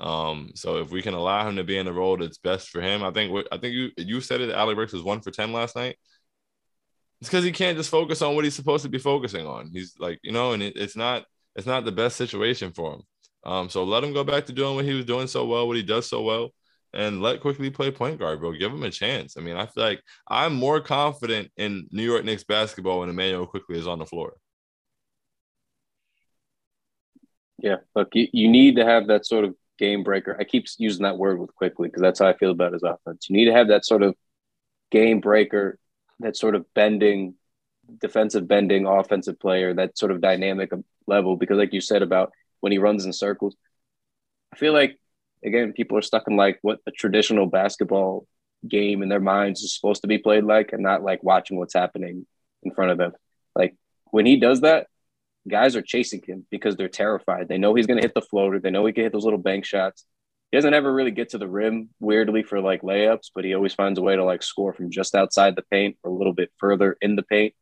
[0.00, 2.80] Um, so if we can allow him to be in the role that's best for
[2.80, 4.50] him, I think I think you you said it.
[4.50, 5.96] Alec Burks was one for ten last night.
[7.20, 9.70] It's because he can't just focus on what he's supposed to be focusing on.
[9.72, 11.24] He's like you know, and it, it's not
[11.56, 13.02] it's not the best situation for him.
[13.44, 15.76] Um, so let him go back to doing what he was doing so well, what
[15.76, 16.50] he does so well,
[16.92, 18.52] and let Quickley play point guard, bro.
[18.52, 19.36] Give him a chance.
[19.36, 23.46] I mean, I feel like I'm more confident in New York Knicks basketball when Immanuel
[23.46, 24.34] Quickley is on the floor.
[27.58, 30.36] Yeah, look, you, you need to have that sort of game breaker.
[30.38, 33.28] I keep using that word with Quickley because that's how I feel about his offense.
[33.28, 34.14] You need to have that sort of
[34.90, 35.78] game breaker,
[36.20, 37.34] that sort of bending,
[38.00, 40.70] defensive bending offensive player, that sort of dynamic
[41.06, 41.36] level.
[41.36, 43.56] Because, like you said about when he runs in circles,
[44.52, 44.98] I feel like
[45.44, 48.26] again people are stuck in like what a traditional basketball
[48.66, 51.74] game in their minds is supposed to be played like and not like watching what's
[51.74, 52.26] happening
[52.62, 53.12] in front of them.
[53.54, 53.76] Like
[54.10, 54.88] when he does that,
[55.48, 57.48] guys are chasing him because they're terrified.
[57.48, 58.58] They know he's going to hit the floater.
[58.58, 60.04] They know he can hit those little bank shots.
[60.50, 63.74] He doesn't ever really get to the rim weirdly for like layups, but he always
[63.74, 66.50] finds a way to like score from just outside the paint or a little bit
[66.58, 67.54] further in the paint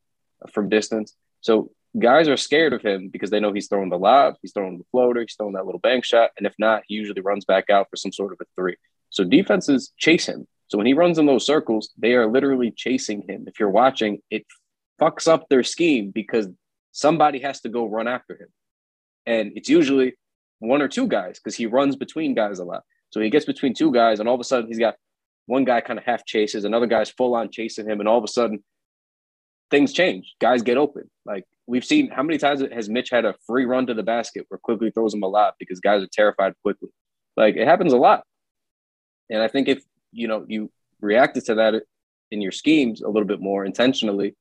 [0.45, 1.15] uh, from distance.
[1.41, 4.79] So guys are scared of him because they know he's throwing the lob, he's throwing
[4.79, 6.31] the floater, he's throwing that little bank shot.
[6.37, 8.77] And if not, he usually runs back out for some sort of a three.
[9.11, 10.47] So defenses chase him.
[10.69, 13.45] So when he runs in those circles, they are literally chasing him.
[13.47, 14.45] If you're watching, it
[15.01, 16.49] fucks up their scheme because
[16.97, 18.49] somebody has to go run after him.
[19.27, 20.15] And it's usually
[20.61, 22.85] one or two guys because he runs between guys a lot.
[23.11, 24.97] So he gets between two guys, and all of a sudden he's got
[25.45, 28.25] one guy kind of half chases, another guy's full on chasing him, and all of
[28.25, 28.65] a sudden
[29.71, 30.35] things change.
[30.41, 31.11] Guys get open.
[31.27, 34.47] Like we've seen how many times has Mitch had a free run to the basket
[34.49, 36.89] where Quickley throws him a lot because guys are terrified Quickley.
[37.37, 38.25] Like it happens a lot.
[39.29, 39.83] And I think if
[40.13, 40.71] you know you
[41.01, 41.75] reacted to that
[42.31, 44.35] in your schemes a little bit more intentionally,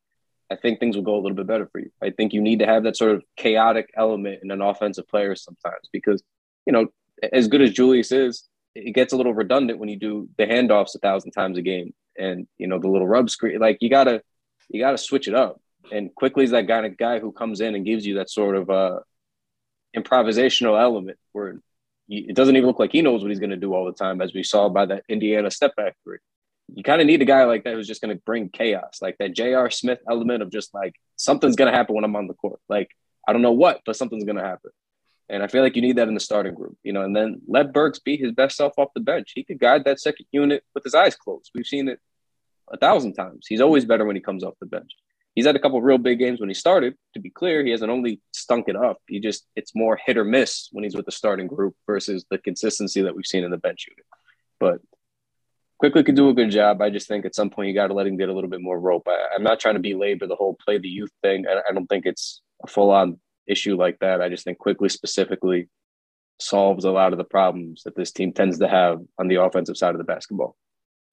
[0.52, 1.90] I think things will go a little bit better for you.
[2.02, 5.36] I think you need to have that sort of chaotic element in an offensive player
[5.36, 6.22] sometimes because,
[6.66, 6.88] you know,
[7.34, 10.96] as good as Julius is, it gets a little redundant when you do the handoffs
[10.96, 13.60] a thousand times a game and, you know, the little rub screen.
[13.60, 14.22] Like you gotta
[14.70, 15.62] you gotta switch it up.
[15.92, 18.56] And Quickley is that kind of guy who comes in and gives you that sort
[18.56, 19.00] of uh
[19.96, 21.60] improvisational element where
[22.08, 24.22] it doesn't even look like he knows what he's going to do all the time,
[24.22, 26.18] as we saw by that Indiana step back three
[26.74, 29.18] you kind of need a guy like that who's just going to bring chaos, like
[29.20, 29.70] that J.R.
[29.70, 32.60] Smith element of just like something's going to happen when I'm on the court.
[32.68, 32.90] Like
[33.28, 34.72] I don't know what, but something's going to happen.
[35.28, 37.02] And I feel like you need that in the starting group, you know.
[37.02, 39.32] And then let Burks be his best self off the bench.
[39.34, 41.52] He could guide that second unit with his eyes closed.
[41.56, 42.00] We've seen it
[42.72, 43.46] a thousand times.
[43.48, 44.92] He's always better when he comes off the bench.
[45.34, 46.96] He's had a couple real big games when he started.
[47.14, 49.02] To be clear, he hasn't only stunk it up.
[49.08, 52.38] He just it's more hit or miss when he's with the starting group versus the
[52.38, 54.06] consistency that we've seen in the bench unit.
[54.60, 54.82] But
[55.78, 56.82] Quickley could do a good job.
[56.82, 58.62] I just think at some point you got to let him get a little bit
[58.62, 59.08] more rope.
[59.08, 61.46] I, am not trying to belabor the whole play the youth thing.
[61.48, 64.22] I, I don't think it's a full on issue like that.
[64.22, 65.70] I just think Quickley specifically
[66.40, 69.78] solves a lot of the problems that this team tends to have on the offensive
[69.78, 70.56] side of the basketball.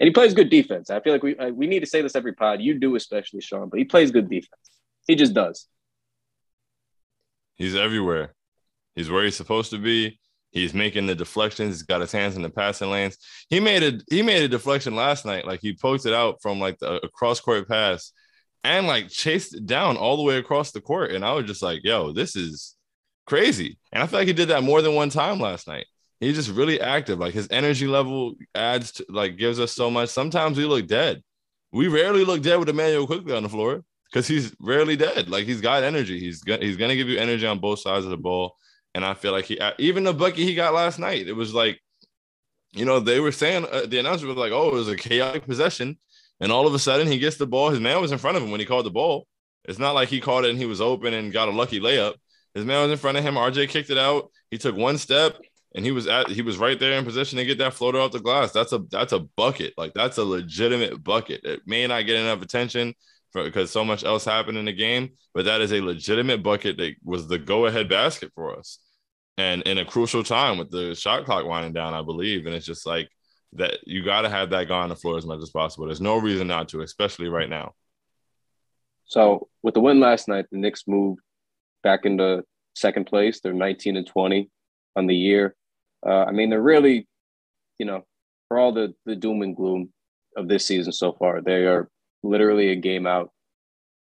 [0.00, 0.90] And he plays good defense.
[0.90, 2.60] I feel like we we need to say this every pod.
[2.60, 4.70] You do especially, Shaun, but he plays good defense.
[5.06, 5.68] He just does.
[7.54, 8.34] He's everywhere.
[8.94, 10.18] He's where he's supposed to be.
[10.52, 11.76] He's making the deflections.
[11.76, 13.16] He's got his hands in the passing lanes.
[13.48, 15.46] He made a he made a deflection last night.
[15.46, 18.12] Like he poked it out from like the cross court pass
[18.62, 21.12] and like chased it down all the way across the court.
[21.12, 22.76] And I was just like, yo, this is
[23.26, 23.78] crazy.
[23.92, 25.86] And I feel like he did that more than one time last night.
[26.20, 27.18] He's just really active.
[27.18, 30.10] Like his energy level adds to like gives us so much.
[30.10, 31.22] Sometimes we look dead.
[31.72, 35.30] We rarely look dead with Immanuel Quickley on the floor because he's rarely dead.
[35.30, 36.20] Like he's got energy.
[36.20, 38.56] He's gonna he's gonna give you energy on both sides of the ball.
[38.94, 41.80] And I feel like he, even the bucket he got last night, it was like,
[42.72, 45.46] you know, they were saying, uh, the announcer was like, oh, it was a chaotic
[45.46, 45.98] possession.
[46.40, 47.70] And all of a sudden he gets the ball.
[47.70, 49.26] His man was in front of him when he called the ball.
[49.64, 52.14] It's not like he caught it and he was open and got a lucky layup.
[52.54, 53.34] His man was in front of him.
[53.34, 54.30] RJ kicked it out.
[54.50, 55.36] He took one step
[55.74, 58.12] and he was at he was right there in position to get that floater off
[58.12, 58.52] the glass.
[58.52, 59.74] That's a that's a bucket.
[59.76, 61.44] Like that's a legitimate bucket.
[61.44, 62.94] It may not get enough attention
[63.34, 66.94] because so much else happened in the game, but that is a legitimate bucket that
[67.04, 68.78] was the go ahead basket for us
[69.38, 72.46] and in a crucial time with the shot clock winding down, I believe.
[72.46, 73.08] And it's just like
[73.54, 75.86] that you got to have that guy on the floor as much as possible.
[75.86, 77.74] There's no reason not to, especially right now.
[79.06, 81.20] So with the win last night, the Knicks moved
[81.82, 83.40] back into second place.
[83.40, 84.50] They're 19 and 20
[84.96, 85.54] on the year.
[86.06, 87.06] Uh, I mean, they're really,
[87.78, 88.04] you know,
[88.48, 89.92] for all the the doom and gloom
[90.36, 91.88] of this season so far, they are
[92.22, 93.30] literally a game out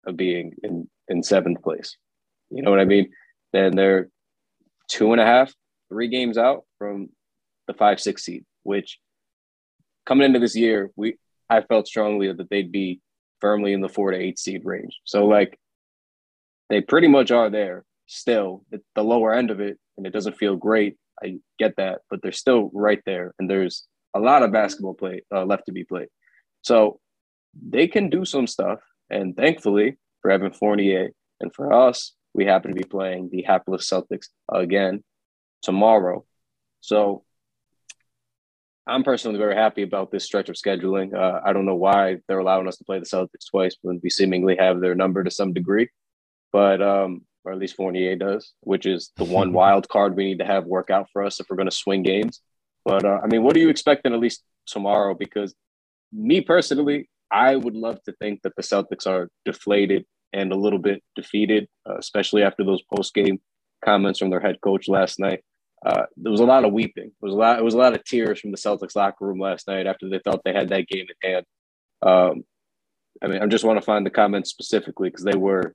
[0.05, 1.97] of being in in seventh place.
[2.49, 3.11] You know what I mean?
[3.53, 4.09] Then they're
[4.87, 5.53] two and a half,
[5.89, 7.09] three games out from
[7.67, 8.99] the five, six seed, which
[10.05, 11.15] coming into this year, we
[11.49, 13.01] I felt strongly that they'd be
[13.41, 14.99] firmly in the four to eight seed range.
[15.05, 15.57] So like
[16.69, 20.37] they pretty much are there still at the lower end of it, and it doesn't
[20.37, 20.97] feel great.
[21.23, 25.23] I get that, but they're still right there, and there's a lot of basketball play
[25.33, 26.07] uh, left to be played.
[26.61, 26.99] So
[27.53, 28.79] they can do some stuff,
[29.09, 33.89] and thankfully for Evan Fournier and for us, we happen to be playing the hapless
[33.89, 35.03] Celtics again
[35.61, 36.25] tomorrow.
[36.81, 37.23] So
[38.87, 41.13] I'm personally very happy about this stretch of scheduling.
[41.13, 44.09] Uh, I don't know why they're allowing us to play the Celtics twice when we
[44.09, 45.89] seemingly have their number to some degree,
[46.51, 50.39] but um, or at least Fournier does, which is the one wild card we need
[50.39, 52.41] to have work out for us if we're going to swing games.
[52.85, 55.13] But uh, I mean, what are you expecting at least tomorrow?
[55.13, 55.53] Because
[56.11, 60.79] me personally, I would love to think that the Celtics are deflated and a little
[60.79, 63.39] bit defeated, uh, especially after those post game
[63.83, 65.43] comments from their head coach last night.
[65.85, 67.07] uh, there was a lot of weeping.
[67.07, 67.59] It was a lot.
[67.59, 70.19] It was a lot of tears from the Celtics locker room last night after they
[70.19, 71.45] thought they had that game in hand.
[72.01, 72.43] Um,
[73.21, 75.73] I mean, I just want to find the comments specifically because they were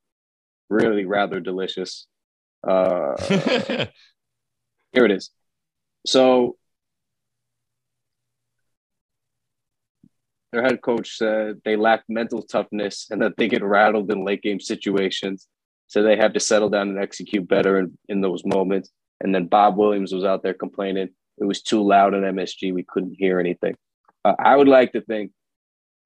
[0.69, 2.07] really rather delicious.
[2.67, 3.17] Uh,
[4.93, 5.31] here it is.
[6.07, 6.57] So
[10.55, 14.43] their head coach said they lacked mental toughness and that they get rattled in late
[14.43, 15.49] game situations.
[15.89, 18.91] So they have to settle down and execute better in, in those moments.
[19.21, 22.73] And then Bob Williams was out there complaining it was too loud in MSG.
[22.73, 23.75] We couldn't hear anything.
[24.25, 25.33] Uh, I would like to think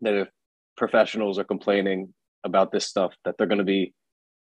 [0.00, 0.28] that if
[0.76, 3.92] professionals are complaining about this stuff, that they're going to be,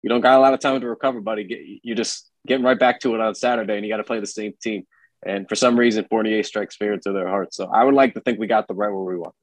[0.02, 1.80] you don't got a lot of time to recover, buddy.
[1.84, 4.26] You're just getting right back to it on Saturday and you got to play the
[4.26, 4.84] same team.
[5.24, 7.56] And for some reason, Fournier strikes fear into their hearts.
[7.56, 9.36] So I would like to think we got the right where we want.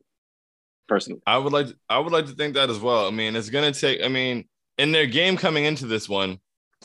[0.89, 3.07] Personally, I would like to, I would like to think that as well.
[3.07, 4.03] I mean, it's gonna take.
[4.03, 6.39] I mean, in their game coming into this one,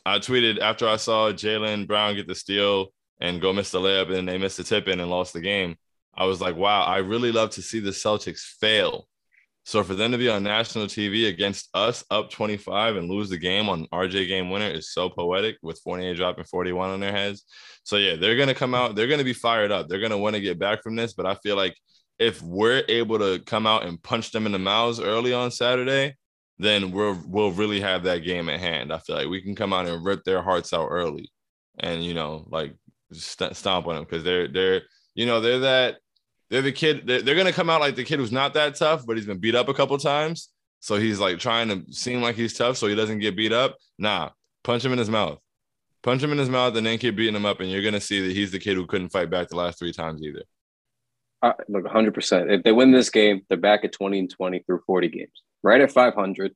[0.05, 2.87] I tweeted after I saw Jaylen Brown get the steal
[3.21, 5.77] and go miss the layup, and they missed the tip in and lost the game.
[6.15, 9.07] I was like, wow, I really love to see the Celtics fail.
[9.65, 13.37] So for them to be on national TV against us up 25 and lose the
[13.37, 17.45] game on RJ game winner is so poetic with Fournier dropping 41 on their heads.
[17.83, 19.87] So yeah, they're gonna come out, they're gonna be fired up.
[19.87, 21.13] They're gonna want to get back from this.
[21.13, 21.77] But I feel like
[22.19, 26.15] if we're able to come out and punch them in the mouths early on Saturday,
[26.59, 28.93] then we'll we'll really have that game at hand.
[28.93, 31.31] I feel like we can come out and rip their hearts out early,
[31.79, 32.75] and you know, like
[33.11, 34.81] st- stomp on them because they're they're
[35.15, 35.97] you know they're that
[36.49, 37.07] they're the kid.
[37.07, 39.39] They're, they're, gonna come out like the kid who's not that tough, but he's been
[39.39, 40.49] beat up a couple times.
[40.79, 43.77] So he's like trying to seem like he's tough, so he doesn't get beat up.
[43.97, 44.29] Nah,
[44.63, 45.39] punch him in his mouth,
[46.03, 48.27] punch him in his mouth, and then keep beating him up, and you're gonna see
[48.27, 50.43] that he's the kid who couldn't fight back the last three times either.
[51.43, 52.13] Uh, look, 100.
[52.13, 55.43] percent If they win this game, they're back at 20 and 20 through 40 games,
[55.61, 56.55] right at 500,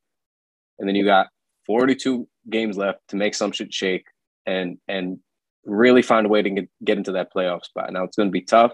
[0.79, 1.27] and then you got
[1.65, 4.05] 42 games left to make some shit shake
[4.45, 5.19] and and
[5.65, 7.91] really find a way to get, get into that playoff spot.
[7.91, 8.71] Now it's going to be tough.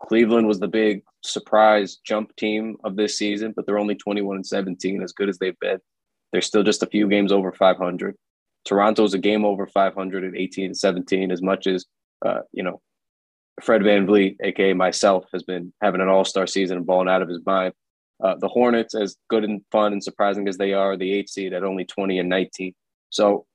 [0.00, 4.46] Cleveland was the big surprise jump team of this season, but they're only 21 and
[4.46, 5.78] 17, as good as they've been.
[6.32, 8.14] They're still just a few games over 500.
[8.64, 11.84] Toronto's a game over 500 at 18 and 17, as much as,
[12.24, 12.80] uh, you know,
[13.62, 17.28] Fred VanVleet, aka myself, has been having an all star season and balling out of
[17.28, 17.74] his mind.
[18.22, 21.52] Uh, the Hornets, as good and fun and surprising as they are, the eight seed
[21.52, 22.74] at only 20 and 19.
[23.08, 23.46] So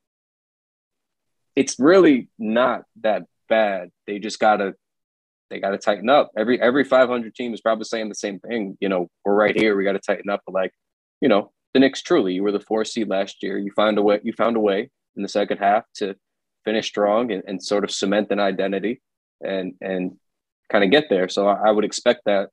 [1.56, 3.90] it's really not that bad.
[4.08, 4.76] They just gotta
[5.50, 6.32] they got to tighten up.
[6.38, 8.78] Every every 500 team is probably saying the same thing.
[8.80, 9.76] You know, we're right here.
[9.76, 10.42] We got to tighten up.
[10.46, 10.72] But like,
[11.22, 13.58] you know, the Knicks truly, you were the four seed last year.
[13.58, 14.20] You found a way.
[14.24, 16.16] You found a way in the second half to
[16.64, 19.02] finish strong and, and sort of cement an identity
[19.42, 20.18] and and
[20.72, 21.30] kind of get there.
[21.30, 22.50] So I, I would expect that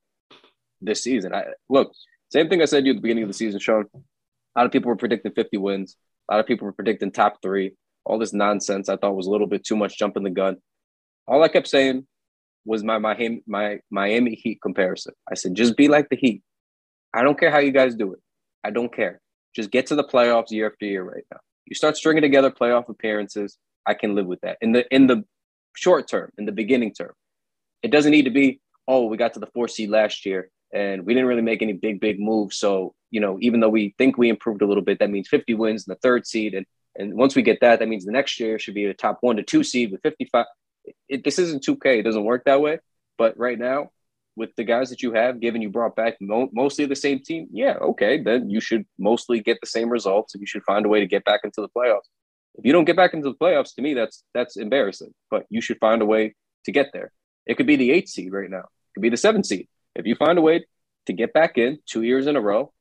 [0.80, 1.34] this season.
[1.34, 1.92] I look
[2.30, 3.86] same thing I said to you at the beginning of the season, Shaun.
[3.94, 5.96] A lot of people were predicting 50 wins.
[6.28, 7.72] A lot of people were predicting top three.
[8.04, 10.56] All this nonsense I thought was a little bit too much jumping the gun.
[11.26, 12.06] All I kept saying
[12.64, 15.14] was my my my Miami Heat comparison.
[15.30, 16.42] I said, just be like the Heat.
[17.14, 18.20] I don't care how you guys do it.
[18.64, 19.20] I don't care.
[19.54, 21.40] Just get to the playoffs year after year right now.
[21.66, 23.58] You start stringing together playoff appearances.
[23.86, 25.24] I can live with that in the in the
[25.74, 27.12] short term, in the beginning term.
[27.82, 31.04] It doesn't need to be, oh, we got to the four seed last year and
[31.04, 32.58] we didn't really make any big, big moves.
[32.58, 35.54] So, you know, even though we think we improved a little bit, that means 50
[35.54, 36.54] wins in the third seed.
[36.54, 39.18] And and once we get that, that means the next year should be a top
[39.22, 40.44] one to two seed with 55
[41.08, 41.98] it, this isn't 2K.
[41.98, 42.78] It doesn't work that way.
[43.18, 43.90] But right now,
[44.36, 47.48] with the guys that you have, given you brought back mo- mostly the same team,
[47.52, 50.88] yeah, okay, then you should mostly get the same results, and you should find a
[50.88, 52.08] way to get back into the playoffs.
[52.57, 55.12] If you don't get back into the playoffs, to me, that's that's embarrassing.
[55.30, 56.34] But you should find a way
[56.64, 57.12] to get there.
[57.46, 58.59] It could be the eight seed right now.
[58.59, 59.68] It could be the seven seed.
[59.94, 60.64] If you find a way
[61.07, 62.72] to get back in two years in a row,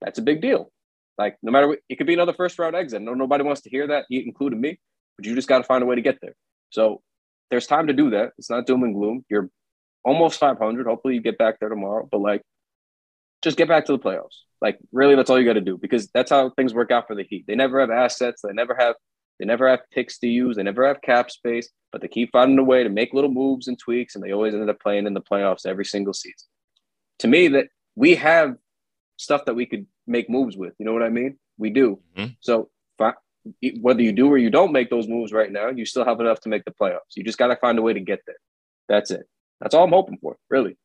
[0.00, 0.70] that's a big deal.
[1.18, 3.02] Like no matter what, it could be another first round exit.
[3.02, 4.78] No, nobody wants to hear that, including me.
[5.16, 6.34] But you just got to find a way to get there.
[6.70, 7.02] So
[7.50, 8.32] there's time to do that.
[8.38, 9.24] It's not doom and gloom.
[9.28, 9.50] You're
[10.04, 10.86] almost 500.
[10.86, 12.08] Hopefully, you get back there tomorrow.
[12.10, 12.42] But like,
[13.42, 14.42] just get back to the playoffs.
[14.60, 17.14] Like, really, that's all you got to do because that's how things work out for
[17.14, 17.44] the Heat.
[17.46, 18.42] They never have assets.
[18.42, 18.94] They never have.
[19.38, 20.56] They never have picks to use.
[20.56, 21.68] They never have cap space.
[21.92, 24.54] But they keep finding a way to make little moves and tweaks, and they always
[24.54, 26.48] end up playing in the playoffs every single season.
[27.20, 28.56] To me, that we have
[29.16, 30.74] stuff that we could make moves with.
[30.78, 31.38] You know what I mean?
[31.56, 32.00] We do.
[32.16, 32.32] Mm-hmm.
[32.40, 32.68] So
[33.80, 36.40] whether you do or you don't make those moves right now, you still have enough
[36.40, 37.16] to make the playoffs.
[37.16, 38.36] You just got to find a way to get there.
[38.88, 39.26] That's it.
[39.60, 40.76] That's all I'm hoping for, really.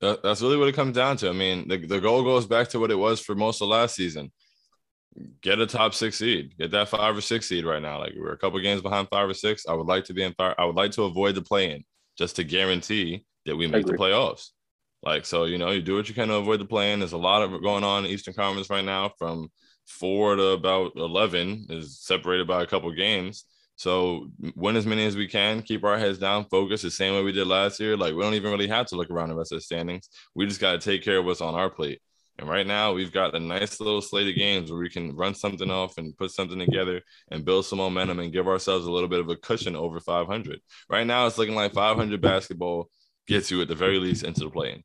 [0.00, 1.30] That's really what it comes down to.
[1.30, 3.94] I mean, the, the goal goes back to what it was for most of last
[3.94, 4.30] season.
[5.40, 6.56] Get a top six seed.
[6.58, 7.98] Get that five or six seed right now.
[7.98, 9.66] Like we're a couple games behind five or six.
[9.66, 10.54] I would like to be in five.
[10.58, 11.84] I would like to avoid the play-in
[12.18, 14.50] just to guarantee that we make the playoffs.
[15.02, 16.98] Like so, you know, you do what you can to avoid the play-in.
[16.98, 19.50] There's a lot of going on in Eastern Conference right now from–
[19.86, 23.44] four to about 11 is separated by a couple games.
[23.76, 27.22] So win as many as we can, keep our heads down, focus the same way
[27.22, 27.96] we did last year.
[27.96, 30.08] Like we don't even really have to look around the rest of the standings.
[30.34, 32.00] We just got to take care of what's on our plate.
[32.38, 35.34] And right now we've got a nice little slate of games where we can run
[35.34, 39.08] something off and put something together and build some momentum and give ourselves a little
[39.08, 40.60] bit of a cushion over 500.
[40.90, 42.90] Right now it's looking like 500 basketball
[43.26, 44.82] gets you at the very least into the play-in.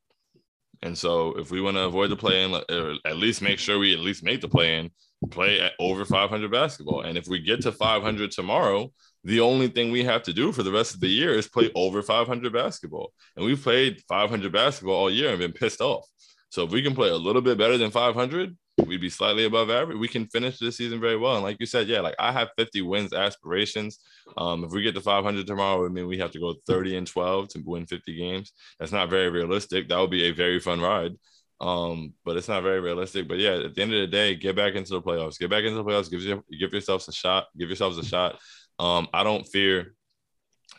[0.82, 3.92] And so if we want to avoid the play-in, or at least make sure we
[3.92, 4.90] at least make the play-in,
[5.30, 7.02] play at over 500 basketball.
[7.02, 8.90] And if we get to 500 tomorrow,
[9.22, 11.70] the only thing we have to do for the rest of the year is play
[11.76, 13.12] over 500 basketball.
[13.36, 16.08] And we've played 500 basketball all year and been pissed off.
[16.52, 18.54] So if we can play a little bit better than 500,
[18.86, 19.96] we'd be slightly above average.
[19.96, 21.36] We can finish this season very well.
[21.36, 24.00] And like you said, yeah, like I have 50 wins aspirations.
[24.36, 27.06] Um, if we get to 500 tomorrow, I mean, we have to go 30 and
[27.06, 28.52] 12 to win 50 games.
[28.78, 29.88] That's not very realistic.
[29.88, 31.12] That would be a very fun ride.
[31.58, 33.28] Um, but it's not very realistic.
[33.28, 35.38] But yeah, at the end of the day, get back into the playoffs.
[35.38, 36.10] Get back into the playoffs.
[36.10, 37.46] Give you give yourselves a shot.
[37.56, 38.38] Give yourselves a shot.
[38.78, 39.94] Um, I don't fear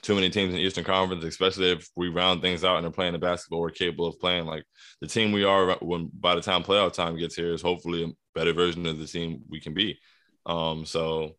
[0.04, 2.92] too many teams in the Eastern Conference, especially if we round things out and they're
[2.92, 4.46] playing the basketball we're capable of playing.
[4.46, 4.66] Like
[5.02, 8.12] the team we are when by the time playoff time gets here is hopefully a
[8.36, 9.98] better version of the team we can be.
[10.46, 11.36] Um, so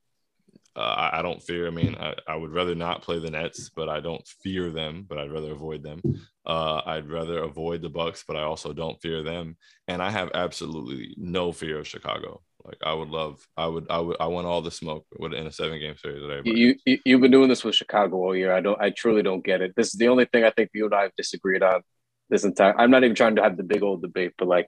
[0.76, 1.66] uh, I, I, don't fear.
[1.66, 5.04] I mean, I, I, would rather not play the Nets, but I don't fear them.
[5.08, 6.00] But I'd rather avoid them.
[6.44, 9.56] Uh, I'd rather avoid the Bucks, but I also don't fear them.
[9.86, 12.42] And I have absolutely no fear of Chicago.
[12.64, 15.46] Like I would love, I would, I would, I want all the smoke with in
[15.46, 16.22] a seven game series.
[16.22, 18.54] That you, you you've been doing this with Chicago all year.
[18.54, 19.74] I don't, I truly don't get it.
[19.76, 21.82] This is the only thing I think you and I have disagreed on
[22.30, 22.74] this entire.
[22.80, 24.66] I'm not even trying to have the big old debate, but like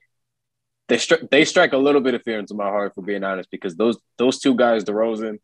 [0.88, 3.51] they stri- they strike a little bit of fear into my heart for being honest,
[3.51, 5.38] because those those two guys, DeRozan,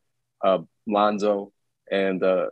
[0.44, 1.52] uh, Lonzo,
[1.90, 2.48] and uh,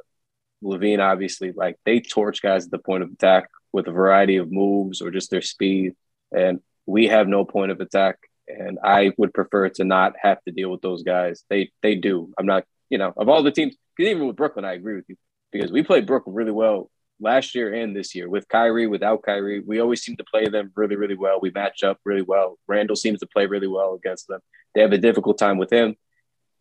[0.64, 4.50] LaVine, obviously, like they torch guys at the point of attack with a variety of
[4.50, 5.92] moves or just their speed,
[6.32, 8.16] and we have no point of attack
[8.58, 11.44] and I would prefer to not have to deal with those guys.
[11.48, 12.32] They they do.
[12.38, 15.04] I'm not, you know, of all the teams, because even with Brooklyn, I agree with
[15.08, 15.16] you
[15.52, 16.90] because we played Brooklyn really well
[17.20, 19.60] last year and this year with Kyrie, without Kyrie.
[19.60, 21.38] We always seem to play them really, really well.
[21.40, 22.58] We match up really well.
[22.66, 24.40] Randle seems to play really well against them.
[24.74, 25.96] They have a difficult time with him.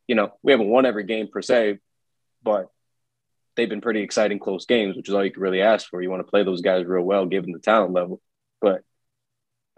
[0.08, 1.80] You know, we haven't won every game per se,
[2.44, 2.68] but
[3.56, 6.02] they've been pretty exciting close games, which is all you can really ask for.
[6.02, 8.20] You want to play those guys real well, given the talent level.
[8.60, 8.82] But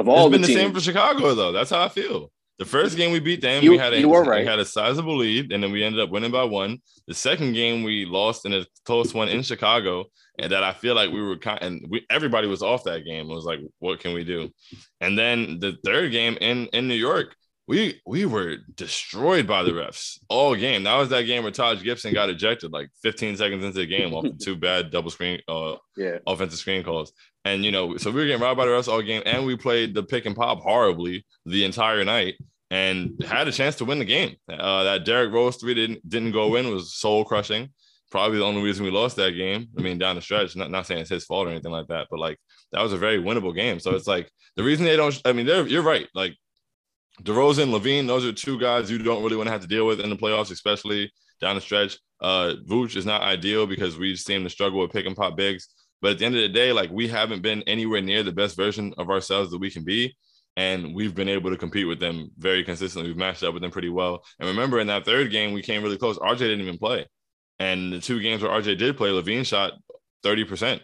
[0.02, 1.52] of all it's been the, the same for Chicago though.
[1.52, 2.32] That's how I feel.
[2.60, 4.42] The first game we beat them, you, we had a, you right.
[4.42, 6.80] we had a sizable lead, and then we ended up winning by one.
[7.08, 10.06] The second game we lost in a close one in Chicago,
[10.38, 13.32] and that I feel like we were kind and we everybody was off that game.
[13.32, 14.52] It was like, what can we do?
[15.00, 17.36] And then the third game in in New York,
[17.68, 20.84] we we were destroyed by the refs all game.
[20.84, 24.14] That was that game where Taj Gibson got ejected like 15 seconds into the game
[24.14, 27.14] off the two bad double screen uh yeah offensive screen calls.
[27.44, 29.56] And you know, so we were getting robbed by the refs all game, and we
[29.56, 32.36] played the pick and pop horribly the entire night
[32.70, 34.36] and had a chance to win the game.
[34.50, 37.70] Uh, that Derrick Rose three didn't didn't go in was soul crushing.
[38.12, 39.70] Probably the only reason we lost that game.
[39.78, 42.08] I mean, down the stretch, not, not saying it's his fault or anything like that,
[42.12, 42.38] but like
[42.74, 43.80] that was a very winnable game.
[43.80, 45.20] So it's like the reason they don't.
[45.26, 46.08] I mean, you're right.
[46.14, 46.36] Like
[47.24, 50.00] DeRozan, LaVine, those are two guys you don't really want to have to deal with
[50.00, 51.98] in the playoffs, especially down the stretch.
[52.22, 55.68] Uh, Vooch is not ideal because we seem to struggle with pick and pop bigs.
[56.02, 58.56] But at the end of the day, like we haven't been anywhere near the best
[58.56, 60.16] version of ourselves that we can be.
[60.58, 63.10] And we've been able to compete with them very consistently.
[63.10, 64.24] We've matched up with them pretty well.
[64.40, 66.18] And remember, in that third game, we came really close.
[66.18, 67.08] RJ didn't even play.
[67.60, 69.74] And the two games where RJ did play, LaVine shot
[70.26, 70.82] 30%.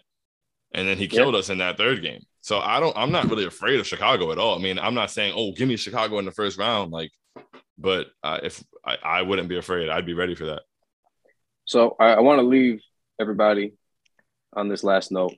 [0.73, 2.21] And then he killed us in that third game.
[2.41, 4.57] So I don't, I'm not really afraid of Chicago at all.
[4.57, 6.91] I mean, I'm not saying, oh, give me Chicago in the first round.
[6.91, 7.11] Like,
[7.77, 10.61] but uh, if I, I wouldn't be afraid, I'd be ready for that.
[11.65, 12.81] So I, I want to leave
[13.19, 13.73] everybody
[14.53, 15.35] on this last note.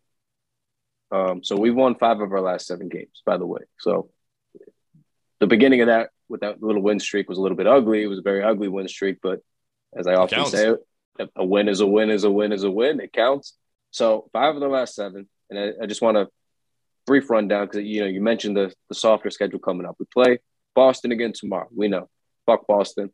[1.11, 3.61] Um, so we've won five of our last seven games, by the way.
[3.79, 4.09] So
[5.39, 8.03] the beginning of that with that little win streak was a little bit ugly.
[8.03, 9.39] It was a very ugly win streak, but
[9.95, 10.73] as I often say,
[11.35, 12.99] a win is a win is a win is a win.
[12.99, 13.57] It counts.
[13.91, 16.27] So five of the last seven, and I, I just want to
[17.07, 19.95] brief rundown because you know you mentioned the the softer schedule coming up.
[19.99, 20.39] We play
[20.75, 21.67] Boston again tomorrow.
[21.75, 22.07] We know,
[22.45, 23.11] fuck Boston.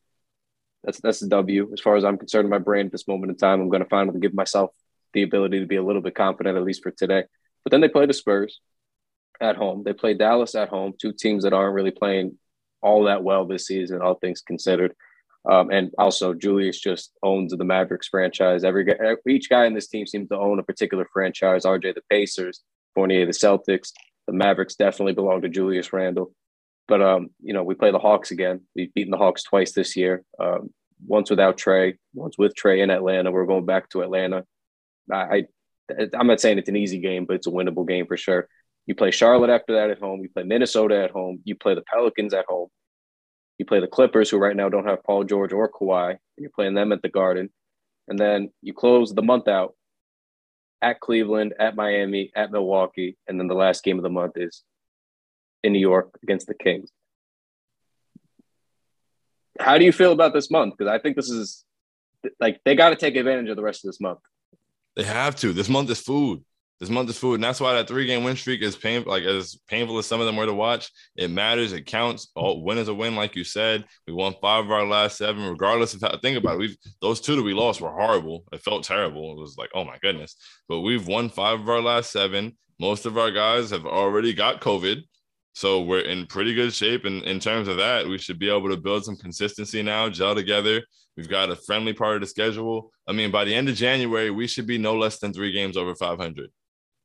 [0.84, 2.46] That's that's a W as far as I'm concerned.
[2.46, 4.72] In my brain at this moment in time, I'm going to finally give myself
[5.16, 7.24] the ability to be a little bit confident, at least for today.
[7.64, 8.60] But then they play the Spurs
[9.42, 9.84] at home.
[9.84, 12.38] They play Dallas at home, two teams that aren't really playing
[12.84, 14.94] all that well this season, all things considered.
[15.50, 18.64] Um, and also, Julius just owns the Mavericks franchise.
[18.64, 18.86] Every
[19.28, 21.66] each guy in this team seems to own a particular franchise.
[21.66, 22.62] RJ the Pacers,
[22.94, 23.92] Fournier the Celtics,
[24.28, 26.32] the Mavericks definitely belong to Julius Randle.
[26.88, 28.62] But um, you know, we play the Hawks again.
[28.76, 30.24] We've beaten the Hawks twice this year.
[30.40, 30.72] Um,
[31.06, 33.32] once without Trae, once with Trae in Atlanta.
[33.32, 34.46] We're going back to Atlanta.
[35.12, 35.46] I,
[35.90, 38.48] I I'm not saying it's an easy game, but it's a winnable game for sure.
[38.88, 40.22] You play Charlotte after that at home.
[40.22, 41.42] You play Minnesota at home.
[41.44, 42.70] You play the Pelicans at home.
[43.58, 46.10] You play the Clippers, who right now don't have Paul George or Kawhi.
[46.12, 47.50] And you're playing them at the Garden.
[48.08, 49.76] and then you close the month out
[50.82, 54.64] at Cleveland, at Miami, at Milwaukee, and then the last game of the month is
[55.64, 56.92] in New York against the Kings.
[59.60, 60.76] How do you feel about this month?
[60.78, 61.64] Because I think this is
[62.40, 64.20] like they got to take advantage of the rest of this month.
[64.96, 65.54] They have to.
[65.54, 66.44] This month is food.
[66.80, 69.10] This month is food, and that's why that three game win streak is painful.
[69.10, 71.72] Like as painful as some of them were to watch, it matters.
[71.72, 72.32] It counts.
[72.36, 73.86] All win is a win, like you said.
[74.06, 76.18] We won five of our last seven, regardless of how.
[76.20, 76.60] Think about it.
[76.60, 78.44] We've those two that we lost were horrible.
[78.52, 79.32] It felt terrible.
[79.32, 80.36] It was like, oh my goodness.
[80.68, 82.58] But we've won five of our last seven.
[82.78, 85.02] Most of our guys have already got COVID.
[85.54, 87.06] So we're in pretty good shape.
[87.06, 90.36] And in terms of that, we should be able to build some consistency now, gel
[90.36, 90.84] together.
[91.18, 92.92] We've got a friendly part of the schedule.
[93.08, 95.78] I mean, by the end of January, we should be no less than three games
[95.78, 96.50] over 500.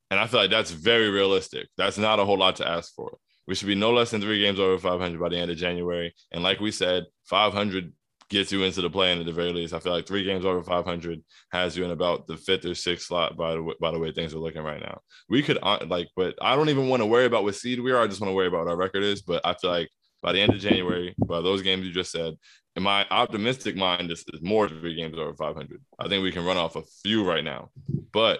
[0.09, 1.67] And I feel like that's very realistic.
[1.77, 3.17] That's not a whole lot to ask for.
[3.47, 6.13] We should be no less than three games over 500 by the end of January.
[6.31, 7.93] And like we said, 500
[8.29, 9.73] gets you into the play in at the very least.
[9.73, 13.07] I feel like three games over 500 has you in about the fifth or sixth
[13.07, 14.99] slot by the, by the way things are looking right now.
[15.29, 17.91] We could uh, like, but I don't even want to worry about what seed we
[17.91, 18.01] are.
[18.01, 19.21] I just want to worry about what our record is.
[19.21, 19.89] But I feel like
[20.21, 22.35] by the end of January, by those games you just said,
[22.75, 25.81] in my optimistic mind, this is more three games over 500.
[25.99, 27.69] I think we can run off a few right now.
[28.11, 28.39] But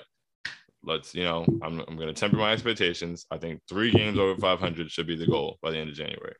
[0.83, 3.25] let's you know I'm, I'm going to temper my expectations.
[3.31, 6.35] I think three games over 500 should be the goal by the end of january.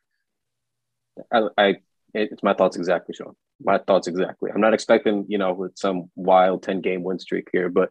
[1.32, 1.76] I, I
[2.14, 3.36] it's my thoughts exactly Shaun.
[3.64, 4.52] My thoughts exactly.
[4.54, 7.90] I'm not expecting you know with some wild 10 game win streak here but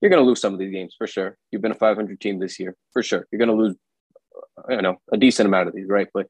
[0.00, 1.36] you're going to lose some of these games for sure.
[1.52, 3.28] You've been a 500 team this year for sure.
[3.30, 3.76] You're going to lose
[4.68, 6.08] uh, you know a decent amount of these right?
[6.12, 6.26] But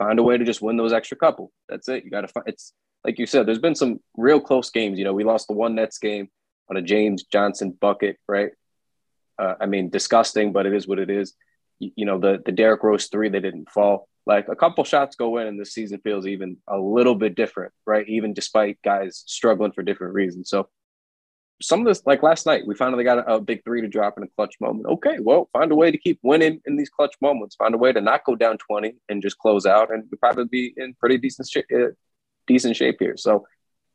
[0.00, 2.48] find a way to just win those extra couple that's it you got to find
[2.48, 2.72] it's
[3.04, 5.74] like you said there's been some real close games you know we lost the one
[5.74, 6.28] nets game
[6.68, 8.52] on a james johnson bucket right
[9.40, 11.32] uh, I mean, disgusting, but it is what it is.
[11.78, 14.06] You, you, know, the the Derrick Rose three, they didn't fall.
[14.26, 17.72] Like a couple shots go in, and the season feels even a little bit different,
[17.86, 18.06] right?
[18.06, 20.50] Even despite guys struggling for different reasons.
[20.50, 20.68] So
[21.62, 24.16] some of this, like last night, we finally got a, a, big three to drop
[24.16, 24.86] in a clutch moment.
[24.86, 27.56] Okay, well, find a way to keep winning in these clutch moments.
[27.56, 30.44] Find a way to not go down twenty and just close out, and we probably
[30.44, 31.92] be in pretty decent shape, uh,
[32.46, 33.16] decent shape here.
[33.16, 33.46] So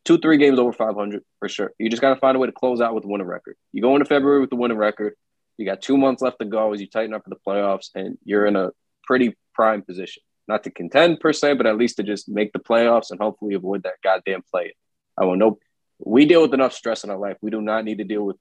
[0.05, 1.73] two, three games over 500 for sure.
[1.79, 3.57] You just got to find a way to close out with a winning record.
[3.73, 5.15] You go into February with the winning record.
[5.57, 8.17] You got two months left to go as you tighten up for the playoffs, and
[8.23, 8.71] you're in a
[9.03, 10.21] pretty prime position.
[10.47, 13.55] Not to contend per se, but at least to just make the playoffs and hopefully
[13.55, 14.75] avoid that goddamn play.
[15.17, 15.57] I will know
[15.99, 17.37] we deal with enough stress in our life.
[17.41, 18.37] We do not need to deal with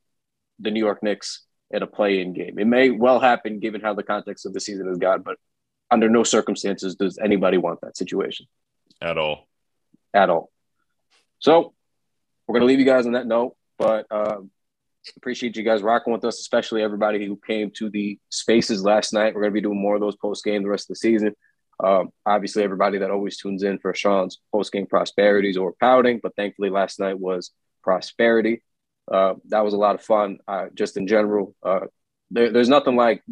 [0.58, 2.58] the New York Knicks at a play-in game.
[2.58, 5.36] It may well happen given how the context of the season has gone, but
[5.90, 8.46] under no circumstances does anybody want that situation
[9.00, 9.48] at all.
[10.12, 10.50] At all.
[11.38, 11.74] So
[12.46, 14.36] we're gonna leave you guys on that note, but uh,
[15.16, 19.34] Appreciate you guys rocking with us, especially everybody who came to the spaces last night.
[19.34, 21.34] We're going to be doing more of those post game the rest of the season.
[21.82, 26.36] Um, obviously, everybody that always tunes in for Shaun's post game prosperities or pouting, but
[26.36, 27.50] thankfully last night was
[27.82, 28.62] prosperity.
[29.10, 30.38] Uh, that was a lot of fun.
[30.46, 31.80] Uh, just in general, uh,
[32.30, 33.22] there, there's nothing like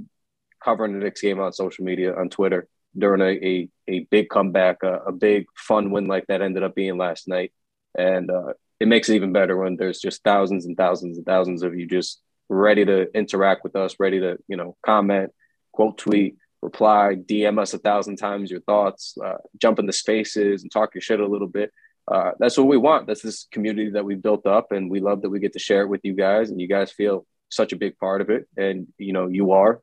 [0.62, 4.82] covering the Knicks game on social media on Twitter during a a, a big comeback,
[4.82, 7.53] a, a, big fun win like that ended up being last night,
[7.97, 11.62] and uh, it makes it even better when there's just thousands and thousands and thousands
[11.62, 15.30] of you just ready to interact with us, ready to, you know, comment,
[15.72, 20.71] quote tweet, reply, DM us a thousand times your thoughts, uh, jump the spaces and
[20.71, 21.73] talk your shit a little bit.
[22.11, 23.07] Uh, that's what we want.
[23.07, 25.83] That's this community that we've built up, and we love that we get to share
[25.83, 28.89] it with you guys, and you guys feel such a big part of it, and
[28.99, 29.81] you know you are,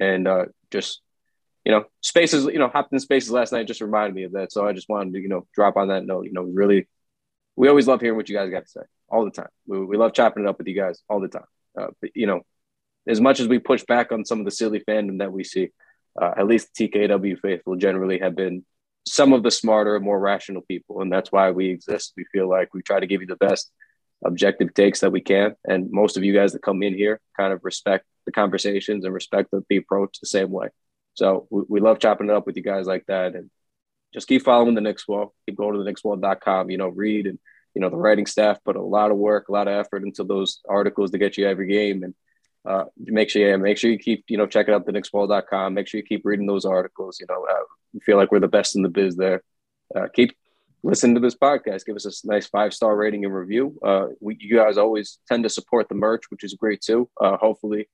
[0.00, 1.02] and uh, just
[1.64, 2.46] you know spaces.
[2.46, 4.88] You know, hopped in spaces last night just reminded me of that, so I just
[4.88, 6.24] wanted to you know drop on that note.
[6.24, 6.88] You know, really
[7.58, 9.48] we always love hearing what you guys got to say all the time.
[9.66, 11.46] We, we love chopping it up with you guys all the time.
[11.76, 12.42] Uh, but, you know,
[13.08, 15.70] as much as we push back on some of the silly fandom that we see,
[16.20, 18.64] uh, at least TKW faithful generally have been
[19.06, 21.00] some of the smarter, more rational people.
[21.00, 22.12] And that's why we exist.
[22.16, 23.70] We feel like we try to give you the best
[24.24, 25.54] objective takes that we can.
[25.64, 29.14] And most of you guys that come in here kind of respect the conversations and
[29.14, 30.68] respect the, the approach the same way.
[31.14, 33.34] So we, we love chopping it up with you guys like that.
[33.34, 33.50] And
[34.12, 35.34] just keep following the Knicks Wall.
[35.46, 37.38] Keep going to the Knickswall.com, you know, read and,
[37.74, 40.24] you know, the writing staff put a lot of work, a lot of effort into
[40.24, 42.02] those articles to get you every game.
[42.02, 42.14] And
[42.68, 45.72] uh, make sure, yeah, make sure you keep, you know, checking out the Knickswall.com.
[45.72, 47.18] Make sure you keep reading those articles.
[47.18, 47.64] You know, uh,
[48.02, 49.42] feel like we're the best in the biz there.
[49.96, 50.36] Uh, keep
[50.82, 51.86] listening to this podcast.
[51.86, 53.78] Give us a nice five star rating and review.
[53.82, 57.08] Uh, we, you guys always tend to support the merch, which is great too.
[57.18, 57.88] Uh, hopefully,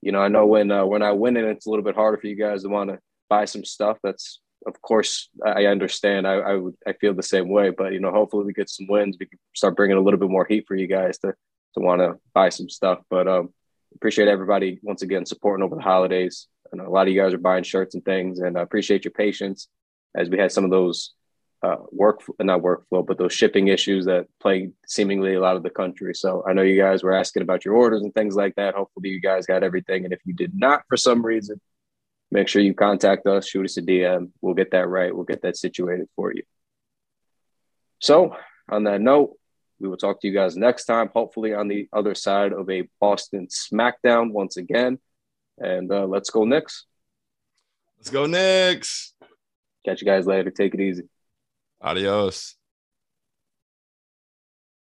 [0.00, 2.16] you know, I know when uh, when I win it, it's a little bit harder
[2.16, 3.98] for you guys to want to buy some stuff.
[4.02, 6.28] That's of course, I understand.
[6.28, 7.70] I, I would, I feel the same way.
[7.70, 9.16] But you know, hopefully, we get some wins.
[9.18, 11.34] We can start bringing a little bit more heat for you guys to
[11.74, 13.00] to want to buy some stuff.
[13.10, 13.52] But um,
[13.94, 16.46] appreciate everybody once again supporting over the holidays.
[16.72, 19.12] And a lot of you guys are buying shirts and things, and I appreciate your
[19.12, 19.68] patience
[20.16, 21.14] as we had some of those
[21.62, 25.70] uh, work not workflow, but those shipping issues that plague seemingly a lot of the
[25.70, 26.14] country.
[26.14, 28.74] So I know you guys were asking about your orders and things like that.
[28.74, 30.04] Hopefully, you guys got everything.
[30.04, 31.60] And if you did not, for some reason,
[32.30, 34.30] make sure you contact us, shoot us a DM.
[34.40, 35.14] We'll get that right.
[35.14, 36.44] We'll get that situated for you.
[37.98, 38.34] So
[38.70, 39.36] on that note,
[39.80, 42.88] we will talk to you guys next time, hopefully on the other side of a
[43.00, 44.98] Boston SmackDown once again.
[45.58, 46.84] And uh, let's go Knicks.
[47.98, 49.14] Let's go Knicks.
[49.84, 50.50] Catch you guys later.
[50.50, 51.08] Take it easy.
[51.80, 52.56] Adios.